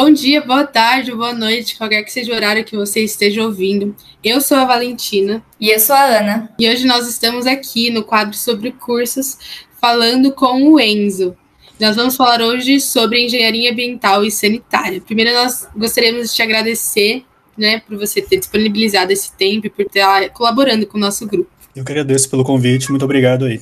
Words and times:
Bom 0.00 0.12
dia, 0.12 0.40
boa 0.40 0.64
tarde, 0.64 1.12
boa 1.12 1.32
noite, 1.32 1.76
qualquer 1.76 2.04
que 2.04 2.12
seja 2.12 2.32
o 2.32 2.36
horário 2.36 2.64
que 2.64 2.76
você 2.76 3.00
esteja 3.00 3.42
ouvindo. 3.42 3.96
Eu 4.22 4.40
sou 4.40 4.56
a 4.56 4.64
Valentina. 4.64 5.42
E 5.60 5.70
eu 5.70 5.80
sou 5.80 5.96
a 5.96 6.04
Ana. 6.04 6.54
E 6.56 6.70
hoje 6.70 6.86
nós 6.86 7.08
estamos 7.08 7.48
aqui 7.48 7.90
no 7.90 8.04
quadro 8.04 8.36
sobre 8.36 8.70
cursos, 8.70 9.36
falando 9.80 10.30
com 10.30 10.70
o 10.70 10.78
Enzo. 10.78 11.36
Nós 11.80 11.96
vamos 11.96 12.14
falar 12.14 12.40
hoje 12.40 12.78
sobre 12.78 13.24
engenharia 13.24 13.72
ambiental 13.72 14.24
e 14.24 14.30
sanitária. 14.30 15.00
Primeiro, 15.00 15.32
nós 15.32 15.68
gostaríamos 15.76 16.30
de 16.30 16.36
te 16.36 16.42
agradecer 16.42 17.24
né, 17.56 17.80
por 17.80 17.98
você 17.98 18.22
ter 18.22 18.36
disponibilizado 18.36 19.12
esse 19.12 19.32
tempo 19.32 19.66
e 19.66 19.70
por 19.70 19.84
estar 19.84 20.28
colaborando 20.28 20.86
com 20.86 20.96
o 20.96 21.00
nosso 21.00 21.26
grupo. 21.26 21.50
Eu 21.74 21.84
que 21.84 21.90
agradeço 21.90 22.30
pelo 22.30 22.44
convite, 22.44 22.88
muito 22.88 23.04
obrigado 23.04 23.46
aí. 23.46 23.60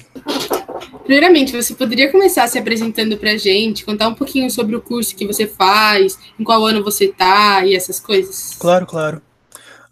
Primeiramente, 1.07 1.53
você 1.53 1.73
poderia 1.73 2.11
começar 2.11 2.49
se 2.49 2.59
apresentando 2.59 3.17
para 3.17 3.31
a 3.31 3.37
gente, 3.37 3.85
contar 3.85 4.09
um 4.09 4.15
pouquinho 4.15 4.51
sobre 4.51 4.75
o 4.75 4.83
curso 4.83 5.15
que 5.15 5.25
você 5.25 5.47
faz, 5.47 6.19
em 6.39 6.43
qual 6.43 6.67
ano 6.67 6.83
você 6.83 7.05
está 7.05 7.65
e 7.65 7.77
essas 7.77 8.01
coisas? 8.01 8.57
Claro, 8.59 8.85
claro. 8.87 9.23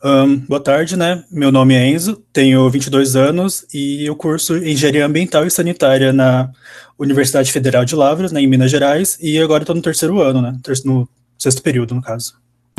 Um, 0.02 0.36
boa 0.38 0.60
tarde, 0.60 0.96
né? 0.96 1.24
Meu 1.30 1.52
nome 1.52 1.72
é 1.74 1.86
Enzo, 1.86 2.20
tenho 2.32 2.68
22 2.68 3.14
anos 3.14 3.64
e 3.72 4.04
eu 4.04 4.16
curso 4.16 4.56
Engenharia 4.56 5.06
Ambiental 5.06 5.46
e 5.46 5.50
Sanitária 5.50 6.12
na 6.12 6.50
Universidade 6.98 7.50
Federal 7.52 7.84
de 7.84 7.94
Lavras, 7.94 8.32
né, 8.32 8.40
em 8.40 8.46
Minas 8.48 8.70
Gerais, 8.70 9.16
e 9.20 9.38
agora 9.38 9.62
estou 9.62 9.74
no 9.74 9.82
terceiro 9.82 10.20
ano, 10.20 10.42
né? 10.42 10.58
No 10.84 11.08
sexto 11.38 11.62
período, 11.62 11.94
no 11.94 12.02
caso. 12.02 12.34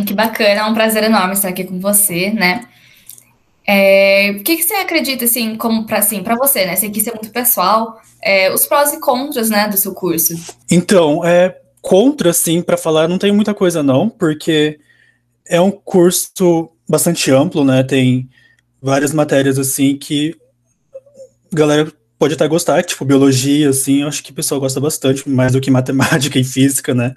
Que 0.05 0.13
bacana, 0.13 0.59
é 0.59 0.63
um 0.65 0.74
prazer 0.74 1.04
enorme 1.04 1.34
estar 1.34 1.48
aqui 1.48 1.63
com 1.63 1.79
você, 1.79 2.31
né? 2.31 2.65
É, 3.68 4.32
o 4.32 4.44
que, 4.44 4.58
que, 4.58 4.63
você 4.63 4.76
acredita, 4.76 5.26
assim, 5.26 5.55
como 5.55 5.85
para 5.85 5.98
assim, 5.98 6.24
você, 6.38 6.66
né? 6.66 6.76
Sei 6.76 6.90
que 6.90 6.99
isso 6.99 7.10
é 7.10 7.13
muito 7.13 7.32
pessoal, 7.32 7.99
é, 8.21 8.54
os 8.54 8.66
prós 8.68 8.94
e 8.94 8.99
contras, 8.99 9.49
né, 9.49 9.68
do 9.68 9.77
seu 9.77 9.94
curso. 9.94 10.35
Então, 10.70 11.26
é, 11.26 11.58
contra, 11.82 12.30
assim, 12.30 12.62
para 12.62 12.77
falar, 12.77 13.08
não 13.08 13.18
tem 13.18 13.32
muita 13.32 13.54
coisa, 13.54 13.82
não, 13.82 14.08
porque 14.08 14.80
é 15.48 15.60
um 15.60 15.71
curso 15.71 16.70
bastante 16.88 17.32
amplo, 17.32 17.63
né? 17.63 17.84
Tem 17.84 18.30
várias 18.82 19.12
matérias, 19.12 19.58
assim, 19.58 19.98
que 19.98 20.36
a 21.52 21.55
galera 21.55 21.91
pode 22.18 22.36
até 22.36 22.48
gostar, 22.48 22.84
tipo 22.84 23.04
biologia, 23.04 23.70
assim, 23.70 24.02
eu 24.02 24.08
acho 24.08 24.24
que 24.24 24.32
o 24.32 24.36
pessoal 24.36 24.60
gosta 24.60 24.80
bastante, 24.80 25.27
mais 25.27 25.54
do 25.54 25.62
que 25.62 25.71
matemática 25.71 26.38
e 26.40 26.43
física, 26.43 26.93
né? 26.93 27.16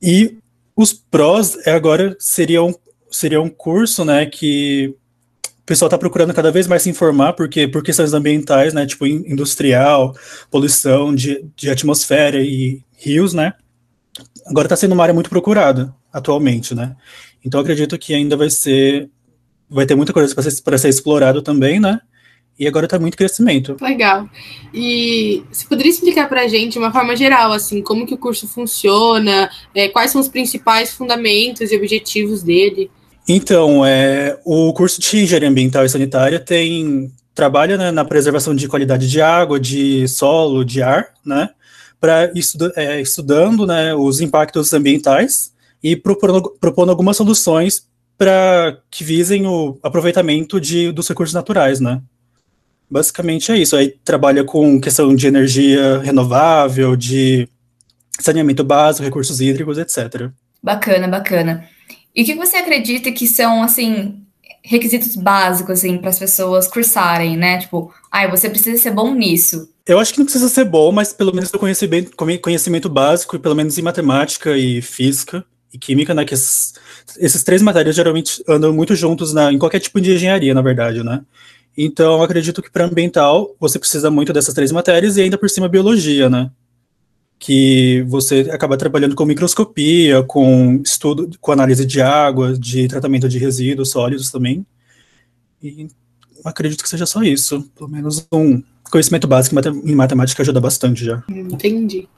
E 0.00 0.38
os 0.76 0.92
prós 0.92 1.56
é 1.66 1.72
agora 1.72 2.16
seria 2.18 2.62
um, 2.62 2.74
seria 3.10 3.40
um 3.40 3.48
curso, 3.48 4.04
né, 4.04 4.26
que 4.26 4.94
o 5.64 5.66
pessoal 5.66 5.86
está 5.86 5.96
procurando 5.96 6.34
cada 6.34 6.52
vez 6.52 6.66
mais 6.66 6.82
se 6.82 6.90
informar, 6.90 7.32
porque 7.32 7.66
por 7.66 7.82
questões 7.82 8.12
ambientais, 8.12 8.74
né, 8.74 8.84
tipo 8.84 9.06
industrial, 9.06 10.14
poluição 10.50 11.14
de, 11.14 11.42
de 11.56 11.70
atmosfera 11.70 12.38
e 12.38 12.82
rios, 12.98 13.32
né, 13.32 13.54
agora 14.46 14.66
está 14.66 14.76
sendo 14.76 14.92
uma 14.92 15.02
área 15.02 15.14
muito 15.14 15.30
procurada 15.30 15.94
atualmente, 16.12 16.74
né. 16.74 16.94
Então 17.42 17.58
acredito 17.58 17.98
que 17.98 18.12
ainda 18.12 18.36
vai 18.36 18.50
ser, 18.50 19.08
vai 19.68 19.86
ter 19.86 19.94
muita 19.94 20.12
coisa 20.12 20.34
para 20.34 20.42
ser, 20.42 20.78
ser 20.78 20.88
explorado 20.90 21.40
também, 21.40 21.80
né, 21.80 21.98
e 22.58 22.68
agora 22.68 22.84
está 22.84 22.98
muito 22.98 23.16
crescimento. 23.16 23.74
Legal. 23.80 24.28
E 24.72 25.42
você 25.50 25.66
poderia 25.66 25.90
explicar 25.90 26.28
para 26.28 26.42
a 26.42 26.46
gente, 26.46 26.74
de 26.74 26.78
uma 26.78 26.92
forma 26.92 27.16
geral, 27.16 27.52
assim, 27.52 27.80
como 27.80 28.06
que 28.06 28.12
o 28.12 28.18
curso 28.18 28.46
funciona, 28.46 29.50
é, 29.74 29.88
quais 29.88 30.10
são 30.10 30.20
os 30.20 30.28
principais 30.28 30.92
fundamentos 30.92 31.72
e 31.72 31.76
objetivos 31.76 32.42
dele? 32.42 32.90
Então, 33.26 33.84
é, 33.84 34.38
o 34.44 34.72
curso 34.72 35.00
de 35.00 35.22
Engenharia 35.22 35.48
Ambiental 35.48 35.84
e 35.84 35.88
Sanitária 35.88 36.38
tem 36.38 37.10
trabalha 37.34 37.76
né, 37.76 37.90
na 37.90 38.04
preservação 38.04 38.54
de 38.54 38.68
qualidade 38.68 39.10
de 39.10 39.20
água, 39.20 39.58
de 39.58 40.06
solo, 40.06 40.64
de 40.64 40.82
ar, 40.82 41.08
né, 41.24 41.50
para 42.00 42.30
estuda, 42.34 42.72
é, 42.76 43.00
estudando 43.00 43.66
né, 43.66 43.94
os 43.94 44.20
impactos 44.20 44.72
ambientais 44.72 45.52
e 45.82 45.96
propondo, 45.96 46.54
propondo 46.60 46.90
algumas 46.90 47.16
soluções 47.16 47.88
para 48.16 48.78
que 48.90 49.02
visem 49.02 49.46
o 49.46 49.76
aproveitamento 49.82 50.60
de, 50.60 50.92
dos 50.92 51.08
recursos 51.08 51.34
naturais, 51.34 51.80
né. 51.80 52.00
Basicamente 52.88 53.50
é 53.50 53.56
isso. 53.56 53.74
Aí 53.74 53.96
trabalha 54.04 54.44
com 54.44 54.80
questão 54.80 55.14
de 55.16 55.26
energia 55.26 55.98
renovável, 55.98 56.94
de 56.94 57.48
saneamento 58.20 58.62
básico, 58.62 59.04
recursos 59.04 59.40
hídricos, 59.40 59.78
etc. 59.78 60.30
Bacana, 60.62 61.08
bacana. 61.08 61.68
E 62.14 62.22
o 62.22 62.24
que 62.24 62.34
você 62.34 62.56
acredita 62.56 63.10
que 63.10 63.26
são, 63.26 63.62
assim, 63.62 64.24
requisitos 64.62 65.16
básicos, 65.16 65.78
assim, 65.78 65.98
para 65.98 66.10
as 66.10 66.18
pessoas 66.18 66.68
cursarem, 66.68 67.36
né? 67.36 67.58
Tipo, 67.58 67.92
ai, 68.10 68.26
ah, 68.26 68.30
você 68.30 68.48
precisa 68.48 68.80
ser 68.80 68.92
bom 68.92 69.14
nisso. 69.14 69.68
Eu 69.86 69.98
acho 69.98 70.12
que 70.12 70.18
não 70.18 70.24
precisa 70.24 70.48
ser 70.48 70.64
bom, 70.64 70.90
mas 70.90 71.12
pelo 71.12 71.34
menos 71.34 71.50
ter 71.50 71.58
conhecimento, 71.58 72.12
conhecimento 72.40 72.88
básico, 72.88 73.38
pelo 73.38 73.54
menos 73.54 73.76
em 73.76 73.82
matemática 73.82 74.56
e 74.56 74.80
física 74.80 75.44
e 75.72 75.78
química, 75.78 76.14
né? 76.14 76.24
Que 76.24 76.32
esses, 76.32 76.72
esses 77.18 77.42
três 77.42 77.60
matérias 77.60 77.94
geralmente 77.94 78.42
andam 78.48 78.72
muito 78.72 78.96
juntos 78.96 79.34
na, 79.34 79.52
em 79.52 79.58
qualquer 79.58 79.80
tipo 79.80 80.00
de 80.00 80.14
engenharia, 80.14 80.54
na 80.54 80.62
verdade, 80.62 81.02
né? 81.02 81.20
Então, 81.76 82.22
acredito 82.22 82.62
que 82.62 82.70
para 82.70 82.86
ambiental 82.86 83.54
você 83.60 83.78
precisa 83.78 84.10
muito 84.10 84.32
dessas 84.32 84.54
três 84.54 84.70
matérias 84.70 85.16
e 85.16 85.22
ainda 85.22 85.36
por 85.36 85.50
cima 85.50 85.68
biologia, 85.68 86.30
né? 86.30 86.50
Que 87.44 88.02
você 88.08 88.48
acaba 88.50 88.74
trabalhando 88.74 89.14
com 89.14 89.26
microscopia, 89.26 90.22
com 90.22 90.80
estudo, 90.82 91.30
com 91.38 91.52
análise 91.52 91.84
de 91.84 92.00
água, 92.00 92.54
de 92.58 92.88
tratamento 92.88 93.28
de 93.28 93.38
resíduos 93.38 93.90
sólidos 93.90 94.30
também. 94.30 94.64
E 95.62 95.88
acredito 96.42 96.82
que 96.82 96.88
seja 96.88 97.04
só 97.04 97.22
isso. 97.22 97.70
Pelo 97.76 97.90
menos 97.90 98.26
um 98.32 98.62
conhecimento 98.90 99.28
básico 99.28 99.54
em 99.84 99.94
matemática 99.94 100.40
ajuda 100.40 100.58
bastante 100.58 101.04
já. 101.04 101.22
Entendi. 101.28 102.08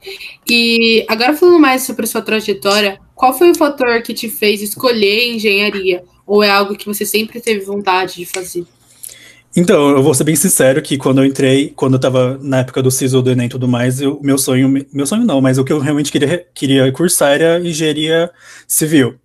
E 0.49 1.05
agora 1.09 1.35
falando 1.35 1.59
mais 1.59 1.81
sobre 1.81 2.05
a 2.05 2.07
sua 2.07 2.21
trajetória, 2.21 2.97
qual 3.13 3.37
foi 3.37 3.51
o 3.51 3.55
fator 3.55 4.01
que 4.03 4.13
te 4.13 4.29
fez 4.29 4.61
escolher 4.61 5.33
engenharia? 5.33 6.05
Ou 6.25 6.41
é 6.41 6.49
algo 6.49 6.77
que 6.77 6.85
você 6.85 7.05
sempre 7.05 7.41
teve 7.41 7.65
vontade 7.65 8.15
de 8.15 8.25
fazer? 8.25 8.65
Então, 9.55 9.89
eu 9.89 10.03
vou 10.03 10.13
ser 10.13 10.23
bem 10.23 10.35
sincero 10.35 10.81
que 10.81 10.97
quando 10.97 11.19
eu 11.19 11.25
entrei, 11.25 11.73
quando 11.75 11.93
eu 11.93 11.99
tava 11.99 12.37
na 12.41 12.59
época 12.59 12.81
do 12.81 12.91
CISO, 12.91 13.21
do 13.21 13.31
Enem 13.31 13.47
e 13.47 13.49
tudo 13.49 13.67
mais, 13.67 14.01
o 14.01 14.19
meu 14.21 14.37
sonho, 14.37 14.85
meu 14.93 15.07
sonho 15.07 15.25
não, 15.25 15.41
mas 15.41 15.57
o 15.57 15.63
que 15.63 15.73
eu 15.73 15.79
realmente 15.79 16.11
queria, 16.11 16.45
queria 16.53 16.91
cursar 16.91 17.33
era 17.33 17.59
engenharia 17.59 18.29
civil. 18.67 19.15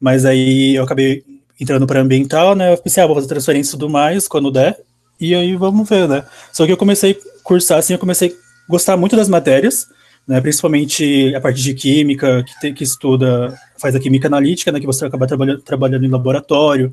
Mas 0.00 0.24
aí 0.24 0.76
eu 0.76 0.84
acabei 0.84 1.24
entrando 1.58 1.86
para 1.86 2.00
ambiental, 2.00 2.54
né? 2.54 2.72
Eu 2.72 2.78
pensei, 2.78 3.02
ah, 3.02 3.06
vou 3.06 3.16
fazer 3.16 3.28
transferência 3.28 3.70
e 3.70 3.72
tudo 3.72 3.88
mais 3.88 4.28
quando 4.28 4.50
der, 4.50 4.78
e 5.20 5.34
aí 5.34 5.56
vamos 5.56 5.88
ver, 5.88 6.08
né? 6.08 6.24
Só 6.52 6.66
que 6.66 6.72
eu 6.72 6.76
comecei 6.76 7.12
a 7.12 7.42
cursar, 7.42 7.78
assim, 7.78 7.92
eu 7.92 7.98
comecei 7.98 8.28
a 8.28 8.70
gostar 8.70 8.96
muito 8.96 9.16
das 9.16 9.28
matérias, 9.28 9.86
né? 10.26 10.40
Principalmente 10.40 11.34
a 11.34 11.40
parte 11.40 11.62
de 11.62 11.74
química, 11.74 12.44
que, 12.60 12.72
que 12.72 12.84
estuda, 12.84 13.56
faz 13.78 13.94
a 13.94 14.00
química 14.00 14.28
analítica, 14.28 14.70
né? 14.70 14.80
Que 14.80 14.86
você 14.86 15.06
acaba 15.06 15.26
trabalhando, 15.26 15.60
trabalhando 15.62 16.04
em 16.04 16.10
laboratório, 16.10 16.92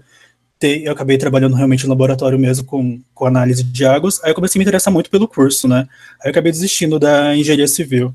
ter, 0.59 0.84
eu 0.84 0.92
acabei 0.92 1.18
trabalhando 1.18 1.56
realmente 1.56 1.86
no 1.86 1.90
laboratório 1.90 2.38
mesmo 2.38 2.66
com, 2.66 3.00
com 3.14 3.25
análise 3.25 3.64
de 3.64 3.86
águas, 3.86 4.22
aí 4.24 4.31
eu 4.31 4.36
comecei 4.36 4.59
a 4.59 4.59
me 4.59 4.64
interessar 4.64 4.94
muito 4.94 5.09
pelo 5.09 5.28
curso, 5.28 5.68
né? 5.68 5.88
Aí 6.22 6.28
eu 6.28 6.31
acabei 6.31 6.52
desistindo 6.52 7.00
da 7.00 7.36
engenharia 7.36 7.68
civil. 7.68 8.14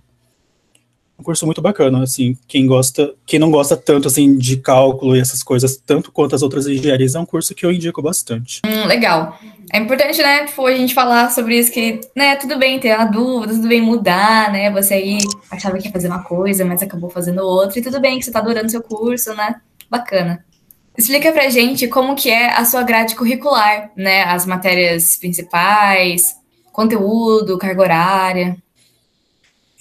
Um 1.18 1.22
curso 1.22 1.46
muito 1.46 1.62
bacana, 1.62 2.02
assim, 2.02 2.36
quem 2.46 2.66
gosta, 2.66 3.14
quem 3.24 3.38
não 3.38 3.50
gosta 3.50 3.76
tanto, 3.76 4.08
assim, 4.08 4.36
de 4.36 4.56
cálculo 4.56 5.16
e 5.16 5.20
essas 5.20 5.44
coisas, 5.44 5.76
tanto 5.76 6.10
quanto 6.10 6.34
as 6.34 6.42
outras 6.42 6.66
engenharias, 6.66 7.14
é 7.14 7.20
um 7.20 7.24
curso 7.24 7.54
que 7.54 7.64
eu 7.64 7.70
indico 7.70 8.02
bastante. 8.02 8.60
Hum, 8.66 8.86
legal. 8.86 9.38
É 9.72 9.78
importante, 9.78 10.20
né, 10.20 10.44
a 10.44 10.76
gente 10.76 10.92
falar 10.92 11.30
sobre 11.30 11.56
isso, 11.56 11.70
que, 11.70 12.00
né, 12.16 12.34
tudo 12.34 12.58
bem 12.58 12.80
ter 12.80 12.90
a 12.90 13.04
dúvida, 13.04 13.54
tudo 13.54 13.68
bem 13.68 13.80
mudar, 13.80 14.52
né, 14.52 14.70
você 14.72 14.94
aí 14.94 15.18
achava 15.50 15.78
que 15.78 15.86
ia 15.86 15.92
fazer 15.92 16.08
uma 16.08 16.24
coisa, 16.24 16.64
mas 16.64 16.82
acabou 16.82 17.08
fazendo 17.08 17.42
outra, 17.42 17.78
e 17.78 17.82
tudo 17.82 18.00
bem 18.00 18.18
que 18.18 18.24
você 18.24 18.32
tá 18.32 18.40
adorando 18.40 18.70
seu 18.70 18.82
curso, 18.82 19.32
né, 19.34 19.54
bacana. 19.88 20.44
Explica 20.96 21.32
pra 21.32 21.50
gente 21.50 21.88
como 21.88 22.14
que 22.14 22.30
é 22.30 22.50
a 22.56 22.64
sua 22.64 22.82
grade 22.82 23.16
curricular, 23.16 23.90
né? 23.96 24.22
As 24.24 24.46
matérias 24.46 25.16
principais, 25.16 26.36
conteúdo, 26.72 27.58
carga 27.58 27.82
horária. 27.82 28.56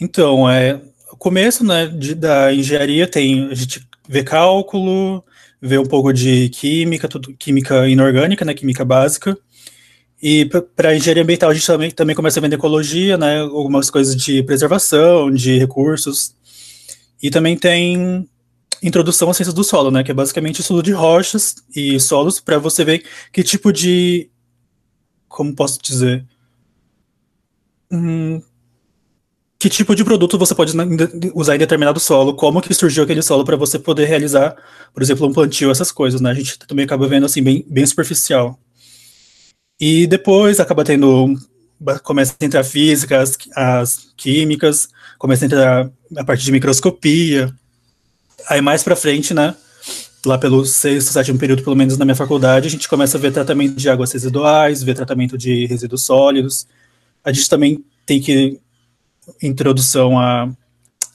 Então, 0.01 0.50
é, 0.50 0.81
o 1.12 1.15
começo 1.15 1.63
né, 1.63 1.88
de, 1.88 2.15
da 2.15 2.54
engenharia 2.54 3.07
tem, 3.07 3.48
a 3.50 3.54
gente 3.54 3.88
vê 4.07 4.24
cálculo, 4.24 5.24
vê 5.62 5.77
um 5.77 5.86
pouco 5.86 6.12
de 6.12 6.50
química, 6.50 7.07
tudo, 7.07 7.33
química 7.38 7.88
inorgânica, 7.88 8.44
né, 8.44 8.54
química 8.54 8.83
básica, 8.83 9.38
e 10.21 10.45
para 10.75 10.95
engenharia 10.95 11.24
ambiental 11.24 11.50
a 11.50 11.54
gente 11.54 11.65
também, 11.65 11.92
também 11.92 12.15
começa 12.15 12.39
a 12.39 12.42
ver 12.42 12.51
ecologia, 12.51 13.18
né, 13.18 13.39
algumas 13.39 13.89
coisas 13.89 14.15
de 14.15 14.44
preservação, 14.44 15.31
de 15.31 15.57
recursos, 15.57 16.36
e 17.21 17.30
também 17.30 17.57
tem 17.57 18.27
introdução 18.83 19.30
à 19.30 19.33
ciência 19.33 19.53
do 19.53 19.63
solo, 19.63 19.89
né, 19.89 20.03
que 20.03 20.12
é 20.12 20.13
basicamente 20.13 20.62
estudo 20.62 20.83
de 20.83 20.91
rochas 20.91 21.56
e 21.75 22.00
solos 22.00 22.39
para 22.39 22.57
você 22.57 22.83
ver 22.83 23.03
que 23.31 23.44
tipo 23.44 23.71
de, 23.71 24.30
como 25.27 25.56
posso 25.56 25.81
dizer, 25.81 26.25
hum, 27.91 28.41
que 29.63 29.69
tipo 29.69 29.95
de 29.95 30.03
produto 30.03 30.38
você 30.38 30.53
pode 30.53 30.74
usar 31.33 31.56
em 31.56 31.59
determinado 31.59 31.97
solo, 31.97 32.35
como 32.35 32.62
que 32.62 32.74
surgiu 32.74 33.03
aquele 33.03 33.21
solo 33.21 33.45
para 33.45 33.56
você 33.56 33.80
poder 33.80 34.06
realizar, 34.06 34.56
por 34.94 35.01
exemplo, 35.01 35.25
um 35.25 35.31
plantio, 35.31 35.71
essas 35.71 35.89
coisas, 35.89 36.19
né? 36.19 36.31
A 36.31 36.33
gente 36.33 36.59
também 36.59 36.83
acaba 36.83 37.07
vendo 37.07 37.25
assim 37.25 37.41
bem, 37.41 37.65
bem 37.69 37.86
superficial. 37.86 38.59
E 39.79 40.06
depois 40.06 40.59
acaba 40.59 40.83
tendo 40.83 41.33
começa 42.03 42.36
a 42.39 42.45
entrar 42.45 42.63
física, 42.63 43.21
as, 43.21 43.38
as 43.56 44.13
químicas, 44.18 44.89
começa 45.18 45.45
a 45.45 45.47
entrar 45.47 45.91
a 46.18 46.24
parte 46.24 46.44
de 46.44 46.51
microscopia, 46.51 47.53
aí 48.48 48.62
mais 48.62 48.84
para 48.84 48.95
frente, 48.95 49.34
né? 49.34 49.56
Lá 50.25 50.38
pelo 50.38 50.66
sexto, 50.66 51.12
sétimo 51.12 51.38
período, 51.38 51.63
pelo 51.63 51.75
menos 51.75 51.98
na 51.98 52.06
minha 52.06 52.16
faculdade, 52.16 52.68
a 52.68 52.72
gente 52.72 52.88
começa 52.88 53.18
a 53.18 53.22
ver 53.22 53.31
tratamento 53.34 53.75
de 53.75 53.90
águas 53.90 54.12
residuais, 54.12 54.81
ver 54.81 54.95
tratamento 54.95 55.38
de 55.38 55.66
resíduos 55.66 56.04
sólidos. 56.04 56.66
A 57.24 57.31
gente 57.31 57.50
também 57.50 57.84
tem 58.06 58.22
que 58.22 58.60
introdução 59.42 60.19
a 60.19 60.50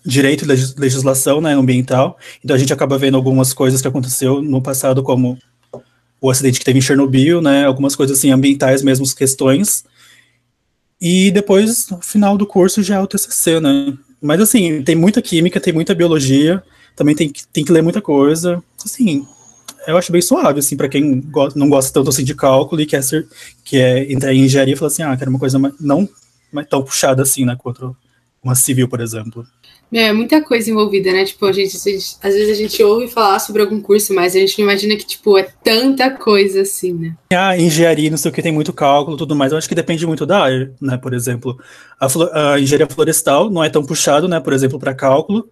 direito 0.04 0.44
e 0.44 0.48
legislação 0.78 1.40
né, 1.40 1.54
ambiental. 1.54 2.18
Então 2.44 2.54
a 2.54 2.58
gente 2.58 2.72
acaba 2.72 2.98
vendo 2.98 3.16
algumas 3.16 3.52
coisas 3.52 3.80
que 3.80 3.88
aconteceu 3.88 4.42
no 4.42 4.60
passado, 4.60 5.02
como 5.02 5.38
o 6.20 6.30
acidente 6.30 6.58
que 6.58 6.64
teve 6.64 6.78
em 6.78 6.82
Chernobyl, 6.82 7.40
né, 7.40 7.64
algumas 7.64 7.94
coisas 7.94 8.18
assim 8.18 8.30
ambientais 8.30 8.82
mesmo, 8.82 9.06
questões. 9.14 9.84
E 11.00 11.30
depois, 11.30 11.88
no 11.90 12.00
final 12.00 12.36
do 12.36 12.46
curso, 12.46 12.82
já 12.82 12.96
é 12.96 13.00
o 13.00 13.06
TCC, 13.06 13.60
né? 13.60 13.96
Mas 14.20 14.40
assim, 14.40 14.82
tem 14.82 14.96
muita 14.96 15.22
química, 15.22 15.60
tem 15.60 15.72
muita 15.72 15.94
biologia, 15.94 16.62
também 16.98 17.14
tem, 17.14 17.32
tem 17.52 17.64
que 17.64 17.70
ler 17.70 17.80
muita 17.80 18.02
coisa. 18.02 18.62
Assim, 18.84 19.24
eu 19.86 19.96
acho 19.96 20.10
bem 20.10 20.20
suave, 20.20 20.58
assim, 20.58 20.76
para 20.76 20.88
quem 20.88 21.20
go 21.20 21.48
não 21.54 21.68
gosta 21.68 21.92
tanto 21.92 22.10
assim 22.10 22.24
de 22.24 22.34
cálculo 22.34 22.82
e 22.82 22.86
quer 22.86 23.02
ser, 23.02 23.26
que 23.64 23.76
é 23.76 24.12
entrar 24.12 24.34
em 24.34 24.44
engenharia 24.44 24.74
e 24.74 24.76
falar 24.76 24.88
assim, 24.88 25.02
ah, 25.02 25.16
quero 25.16 25.30
uma 25.30 25.38
coisa 25.38 25.58
mais, 25.58 25.74
não 25.80 26.08
mais 26.52 26.66
tão 26.66 26.82
puxada 26.82 27.22
assim, 27.22 27.44
né, 27.44 27.56
quanto 27.56 27.96
uma 28.42 28.54
civil, 28.54 28.88
por 28.88 29.00
exemplo. 29.00 29.46
É, 29.92 30.12
muita 30.12 30.42
coisa 30.42 30.70
envolvida, 30.70 31.10
né? 31.12 31.24
Tipo, 31.24 31.46
a 31.46 31.52
gente, 31.52 31.74
a 31.76 31.90
gente, 31.90 32.16
às 32.22 32.34
vezes 32.34 32.50
a 32.50 32.54
gente 32.54 32.82
ouve 32.82 33.08
falar 33.08 33.38
sobre 33.38 33.62
algum 33.62 33.80
curso, 33.80 34.12
mas 34.14 34.36
a 34.36 34.38
gente 34.38 34.58
não 34.58 34.68
imagina 34.68 34.96
que, 34.96 35.06
tipo, 35.06 35.38
é 35.38 35.48
tanta 35.64 36.10
coisa 36.10 36.60
assim, 36.60 36.92
né? 36.92 37.16
A 37.32 37.56
engenharia, 37.56 38.10
não 38.10 38.18
sei 38.18 38.30
o 38.30 38.34
que, 38.34 38.42
tem 38.42 38.52
muito 38.52 38.72
cálculo 38.72 39.16
tudo 39.16 39.34
mais. 39.34 39.50
Eu 39.50 39.58
acho 39.58 39.68
que 39.68 39.74
depende 39.74 40.06
muito 40.06 40.26
da 40.26 40.40
área, 40.40 40.72
né? 40.80 40.98
Por 40.98 41.14
exemplo, 41.14 41.58
a, 41.98 42.52
a 42.52 42.60
engenharia 42.60 42.86
florestal 42.86 43.48
não 43.48 43.64
é 43.64 43.70
tão 43.70 43.82
puxado, 43.82 44.28
né? 44.28 44.38
Por 44.40 44.52
exemplo, 44.52 44.78
para 44.78 44.94
cálculo, 44.94 45.48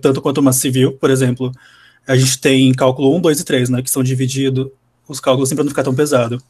tanto 0.00 0.20
quanto 0.20 0.38
uma 0.38 0.52
civil, 0.52 0.92
por 0.92 1.10
exemplo. 1.10 1.52
A 2.06 2.16
gente 2.16 2.38
tem 2.38 2.72
cálculo 2.72 3.14
1, 3.16 3.20
2 3.20 3.40
e 3.40 3.44
3, 3.44 3.70
né? 3.70 3.82
Que 3.82 3.90
são 3.90 4.02
divididos 4.02 4.68
os 5.08 5.20
cálculos 5.20 5.48
assim, 5.48 5.54
para 5.54 5.64
não 5.64 5.70
ficar 5.70 5.82
tão 5.82 5.94
pesado. 5.94 6.42